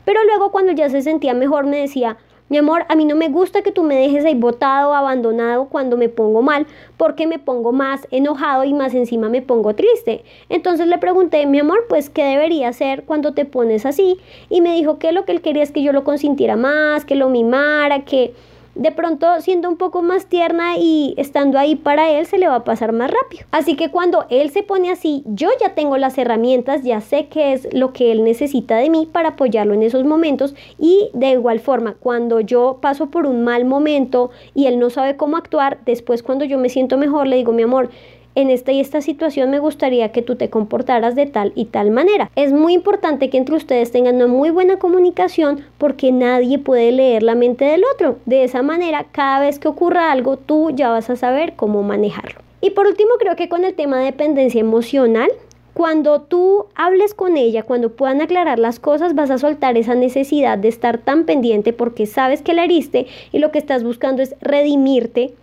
Pero 0.05 0.23
luego 0.25 0.51
cuando 0.51 0.71
ya 0.73 0.89
se 0.89 1.01
sentía 1.01 1.33
mejor 1.33 1.65
me 1.65 1.77
decía, 1.77 2.17
mi 2.49 2.57
amor, 2.57 2.85
a 2.89 2.95
mí 2.95 3.05
no 3.05 3.15
me 3.15 3.29
gusta 3.29 3.61
que 3.61 3.71
tú 3.71 3.83
me 3.83 3.95
dejes 3.95 4.25
ahí 4.25 4.35
botado, 4.35 4.93
abandonado 4.93 5.69
cuando 5.69 5.97
me 5.97 6.09
pongo 6.09 6.41
mal, 6.41 6.67
porque 6.97 7.25
me 7.25 7.39
pongo 7.39 7.71
más 7.71 8.07
enojado 8.11 8.63
y 8.63 8.73
más 8.73 8.93
encima 8.93 9.29
me 9.29 9.41
pongo 9.41 9.73
triste. 9.73 10.23
Entonces 10.49 10.87
le 10.87 10.97
pregunté, 10.97 11.45
mi 11.47 11.59
amor, 11.59 11.85
pues, 11.89 12.09
¿qué 12.09 12.23
debería 12.23 12.67
hacer 12.67 13.05
cuando 13.05 13.33
te 13.33 13.45
pones 13.45 13.85
así? 13.85 14.17
Y 14.49 14.61
me 14.61 14.75
dijo 14.75 14.99
que 14.99 15.11
lo 15.13 15.25
que 15.25 15.31
él 15.31 15.41
quería 15.41 15.63
es 15.63 15.71
que 15.71 15.81
yo 15.81 15.93
lo 15.93 16.03
consintiera 16.03 16.55
más, 16.55 17.05
que 17.05 17.15
lo 17.15 17.29
mimara, 17.29 18.05
que 18.05 18.33
de 18.75 18.91
pronto 18.91 19.41
siendo 19.41 19.69
un 19.69 19.77
poco 19.77 20.01
más 20.01 20.25
tierna 20.25 20.77
y 20.77 21.13
estando 21.17 21.59
ahí 21.59 21.75
para 21.75 22.09
él 22.09 22.25
se 22.25 22.37
le 22.37 22.47
va 22.47 22.55
a 22.55 22.63
pasar 22.63 22.91
más 22.91 23.11
rápido. 23.11 23.45
Así 23.51 23.75
que 23.75 23.91
cuando 23.91 24.25
él 24.29 24.49
se 24.49 24.63
pone 24.63 24.91
así, 24.91 25.23
yo 25.25 25.49
ya 25.59 25.75
tengo 25.75 25.97
las 25.97 26.17
herramientas, 26.17 26.83
ya 26.83 27.01
sé 27.01 27.27
qué 27.27 27.53
es 27.53 27.67
lo 27.73 27.93
que 27.93 28.11
él 28.11 28.23
necesita 28.23 28.77
de 28.77 28.89
mí 28.89 29.07
para 29.11 29.29
apoyarlo 29.29 29.73
en 29.73 29.83
esos 29.83 30.03
momentos 30.03 30.55
y 30.79 31.09
de 31.13 31.31
igual 31.31 31.59
forma, 31.59 31.95
cuando 31.99 32.39
yo 32.39 32.79
paso 32.81 33.07
por 33.07 33.25
un 33.25 33.43
mal 33.43 33.65
momento 33.65 34.31
y 34.53 34.67
él 34.67 34.79
no 34.79 34.89
sabe 34.89 35.17
cómo 35.17 35.37
actuar, 35.37 35.79
después 35.85 36.23
cuando 36.23 36.45
yo 36.45 36.57
me 36.57 36.69
siento 36.69 36.97
mejor 36.97 37.27
le 37.27 37.37
digo, 37.37 37.53
mi 37.53 37.63
amor, 37.63 37.89
en 38.35 38.49
esta 38.49 38.71
y 38.71 38.79
esta 38.79 39.01
situación 39.01 39.49
me 39.49 39.59
gustaría 39.59 40.11
que 40.11 40.21
tú 40.21 40.35
te 40.35 40.49
comportaras 40.49 41.15
de 41.15 41.25
tal 41.25 41.51
y 41.55 41.65
tal 41.65 41.91
manera. 41.91 42.29
Es 42.35 42.51
muy 42.51 42.73
importante 42.73 43.29
que 43.29 43.37
entre 43.37 43.55
ustedes 43.55 43.91
tengan 43.91 44.15
una 44.15 44.27
muy 44.27 44.49
buena 44.49 44.77
comunicación 44.77 45.63
porque 45.77 46.11
nadie 46.11 46.59
puede 46.59 46.91
leer 46.91 47.23
la 47.23 47.35
mente 47.35 47.65
del 47.65 47.83
otro. 47.93 48.17
De 48.25 48.43
esa 48.43 48.61
manera, 48.61 49.05
cada 49.11 49.39
vez 49.39 49.59
que 49.59 49.67
ocurra 49.67 50.11
algo, 50.11 50.37
tú 50.37 50.71
ya 50.71 50.89
vas 50.89 51.09
a 51.09 51.15
saber 51.15 51.53
cómo 51.55 51.83
manejarlo. 51.83 52.41
Y 52.61 52.69
por 52.69 52.87
último, 52.87 53.11
creo 53.19 53.35
que 53.35 53.49
con 53.49 53.65
el 53.65 53.73
tema 53.73 53.99
de 53.99 54.05
dependencia 54.05 54.61
emocional, 54.61 55.29
cuando 55.73 56.21
tú 56.21 56.67
hables 56.75 57.15
con 57.15 57.35
ella, 57.35 57.63
cuando 57.63 57.89
puedan 57.89 58.21
aclarar 58.21 58.59
las 58.59 58.79
cosas, 58.79 59.15
vas 59.15 59.31
a 59.31 59.39
soltar 59.39 59.75
esa 59.75 59.95
necesidad 59.95 60.57
de 60.57 60.67
estar 60.67 60.99
tan 60.99 61.25
pendiente 61.25 61.73
porque 61.73 62.05
sabes 62.05 62.41
que 62.41 62.53
la 62.53 62.63
heriste 62.63 63.07
y 63.31 63.39
lo 63.39 63.51
que 63.51 63.57
estás 63.57 63.83
buscando 63.83 64.21
es 64.21 64.35
redimirte 64.39 65.33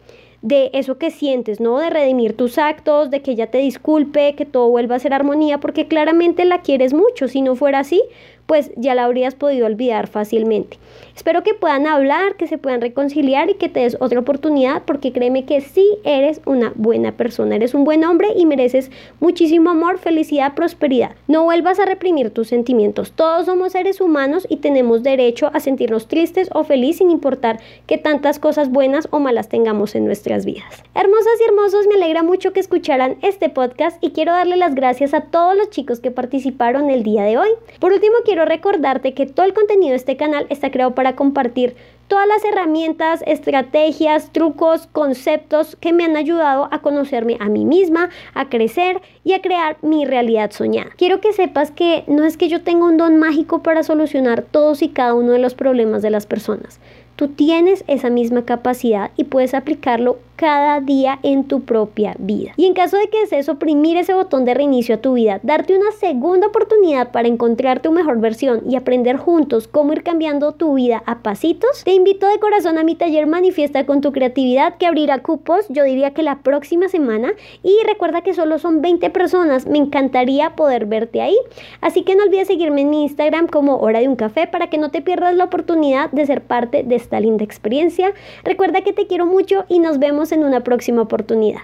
de 0.43 0.71
eso 0.73 0.97
que 0.97 1.11
sientes, 1.11 1.61
¿no? 1.61 1.79
De 1.79 1.91
redimir 1.91 2.37
tus 2.37 2.59
actos, 2.59 3.11
de 3.11 3.21
que 3.21 3.33
ella 3.33 3.51
te 3.51 3.59
disculpe, 3.59 4.35
que 4.35 4.47
todo 4.47 4.69
vuelva 4.69 4.97
a 4.97 4.99
ser 4.99 5.13
armonía, 5.13 5.59
porque 5.59 5.87
claramente 5.87 6.45
la 6.45 6.63
quieres 6.63 6.95
mucho. 6.95 7.29
Si 7.29 7.43
no 7.43 7.57
fuera 7.57 7.81
así, 7.81 8.03
pues 8.47 8.73
ya 8.77 8.95
la 8.95 9.05
habrías 9.05 9.35
podido 9.35 9.67
olvidar 9.67 10.07
fácilmente. 10.09 10.79
Espero 11.21 11.43
que 11.43 11.53
puedan 11.53 11.87
hablar, 11.87 12.37
que 12.37 12.47
se 12.47 12.57
puedan 12.57 12.81
reconciliar 12.81 13.51
y 13.51 13.55
que 13.57 13.69
te 13.69 13.81
des 13.81 13.99
otra 14.01 14.21
oportunidad 14.21 14.85
porque 14.87 15.13
créeme 15.13 15.45
que 15.45 15.61
sí 15.61 15.87
eres 16.03 16.41
una 16.47 16.73
buena 16.77 17.13
persona, 17.13 17.57
eres 17.57 17.75
un 17.75 17.85
buen 17.85 18.05
hombre 18.05 18.29
y 18.35 18.47
mereces 18.47 18.91
muchísimo 19.21 19.69
amor, 19.69 19.99
felicidad, 19.99 20.55
prosperidad. 20.55 21.11
No 21.29 21.45
vuelvas 21.45 21.79
a 21.79 21.85
reprimir 21.85 22.31
tus 22.31 22.49
sentimientos. 22.49 23.13
Todos 23.13 23.45
somos 23.45 23.73
seres 23.73 24.01
humanos 24.01 24.47
y 24.49 24.57
tenemos 24.57 25.03
derecho 25.03 25.51
a 25.53 25.61
sentirnos 25.61 26.09
tristes 26.09 26.49
o 26.55 26.65
felices 26.65 26.97
sin 26.97 27.11
importar 27.11 27.61
que 27.87 27.99
tantas 27.99 28.39
cosas 28.39 28.71
buenas 28.71 29.07
o 29.11 29.19
malas 29.19 29.51
tengamos 29.51 29.95
en 29.95 30.07
nuestras 30.07 30.47
vidas. 30.47 30.83
Hermosas 30.95 31.39
y 31.39 31.45
hermosos, 31.45 31.87
me 31.87 31.97
alegra 31.97 32.23
mucho 32.23 32.55
que 32.55 32.61
escucharan 32.61 33.19
este 33.21 33.51
podcast 33.51 34.03
y 34.03 34.13
quiero 34.13 34.33
darle 34.33 34.57
las 34.57 34.75
gracias 34.75 35.13
a 35.13 35.21
todos 35.21 35.55
los 35.55 35.69
chicos 35.69 36.01
que 36.01 36.11
participaron 36.11 36.89
el 36.89 37.03
día 37.03 37.25
de 37.25 37.37
hoy. 37.37 37.51
Por 37.79 37.93
último, 37.93 38.15
quiero 38.25 38.47
recordarte 38.47 39.13
que 39.13 39.27
todo 39.27 39.45
el 39.45 39.53
contenido 39.53 39.91
de 39.91 39.97
este 39.97 40.17
canal 40.17 40.47
está 40.49 40.71
creado 40.71 40.95
para 40.95 41.10
compartir 41.17 41.77
todas 42.11 42.27
las 42.27 42.45
herramientas, 42.45 43.23
estrategias, 43.25 44.33
trucos, 44.33 44.89
conceptos 44.89 45.77
que 45.77 45.93
me 45.93 46.05
han 46.05 46.17
ayudado 46.17 46.69
a 46.73 46.81
conocerme 46.81 47.37
a 47.39 47.49
mí 47.49 47.65
misma, 47.65 48.11
a 48.35 48.49
crecer 48.49 49.01
y 49.23 49.33
a 49.35 49.41
crear 49.41 49.77
mi 49.81 50.05
realidad 50.05 50.51
soñada. 50.51 50.91
Quiero 50.97 51.21
que 51.21 51.33
sepas 51.33 51.71
que 51.71 52.03
no 52.09 52.25
es 52.25 52.37
que 52.37 52.49
yo 52.49 52.63
tenga 52.63 52.85
un 52.85 52.97
don 52.97 53.21
mágico 53.21 53.63
para 53.63 53.85
solucionar 53.85 54.43
todos 54.43 54.83
y 54.83 54.89
cada 54.89 55.15
uno 55.15 55.31
de 55.31 55.39
los 55.39 55.55
problemas 55.55 56.03
de 56.03 56.11
las 56.11 56.27
personas. 56.27 56.81
Tú 57.15 57.29
tienes 57.29 57.85
esa 57.87 58.11
misma 58.11 58.45
capacidad 58.45 59.13
y 59.17 59.25
puedes 59.25 59.55
aplicarlo 59.55 60.19
cada 60.41 60.81
día 60.81 61.19
en 61.23 61.45
tu 61.45 61.65
propia 61.65 62.17
vida. 62.19 62.53
Y 62.57 62.65
en 62.65 62.73
caso 62.73 62.97
de 62.97 63.09
que 63.11 63.21
desees 63.21 63.51
oprimir 63.51 63.99
ese 63.99 64.15
botón 64.15 64.47
de 64.47 64.55
reinicio 64.55 64.95
a 64.95 65.01
tu 65.03 65.13
vida, 65.13 65.39
darte 65.43 65.77
una 65.77 65.93
segunda 65.93 66.47
oportunidad 66.47 67.13
para 67.13 67.29
encontrar 67.29 67.83
tu 67.83 67.93
mejor 67.93 68.21
versión 68.21 68.63
y 68.67 68.77
aprender 68.77 69.19
juntos 69.19 69.69
cómo 69.69 69.93
ir 69.93 70.03
cambiando 70.03 70.53
tu 70.53 70.77
vida 70.77 71.03
a 71.05 71.19
pasitos, 71.19 71.85
te 71.85 71.93
invito 71.93 72.27
de 72.27 72.39
corazón 72.39 72.79
a 72.79 72.85
mi 72.85 72.95
taller 72.95 73.27
Manifiesta 73.27 73.85
con 73.85 74.01
tu 74.01 74.13
creatividad 74.13 74.79
que 74.79 74.87
abrirá 74.87 75.19
cupos, 75.19 75.67
yo 75.69 75.85
diría 75.85 76.13
que 76.13 76.23
la 76.23 76.39
próxima 76.39 76.89
semana. 76.89 77.33
Y 77.63 77.77
recuerda 77.87 78.23
que 78.23 78.33
solo 78.33 78.59
son 78.59 78.81
20 78.81 79.11
personas, 79.11 79.67
me 79.67 79.77
encantaría 79.77 80.57
poder 80.57 80.87
verte 80.87 81.21
ahí. 81.21 81.37
Así 81.83 82.03
que 82.03 82.17
no 82.17 82.23
olvides 82.23 82.47
seguirme 82.47 82.81
en 82.81 82.89
mi 82.89 83.03
Instagram 83.03 83.47
como 83.47 83.77
Hora 83.77 84.01
de 84.01 84.09
un 84.09 84.17
Café 84.17 84.47
para 84.47 84.71
que 84.71 84.79
no 84.79 84.91
te 84.91 85.03
pierdas 85.03 85.35
la 85.35 85.45
oportunidad 85.45 86.11
de 86.13 86.25
ser 86.25 86.41
parte 86.41 86.83
de 86.83 86.95
esta 86.95 87.21
linda 87.21 87.45
experiencia. 87.45 88.15
Recuerda 88.43 88.81
que 88.81 88.95
te 88.95 89.07
quiero 89.07 89.27
mucho 89.27 89.67
y 89.69 89.81
nos 89.81 89.99
vemos 89.99 90.30
en 90.33 90.45
una 90.45 90.61
próxima 90.61 91.03
oportunidad. 91.03 91.63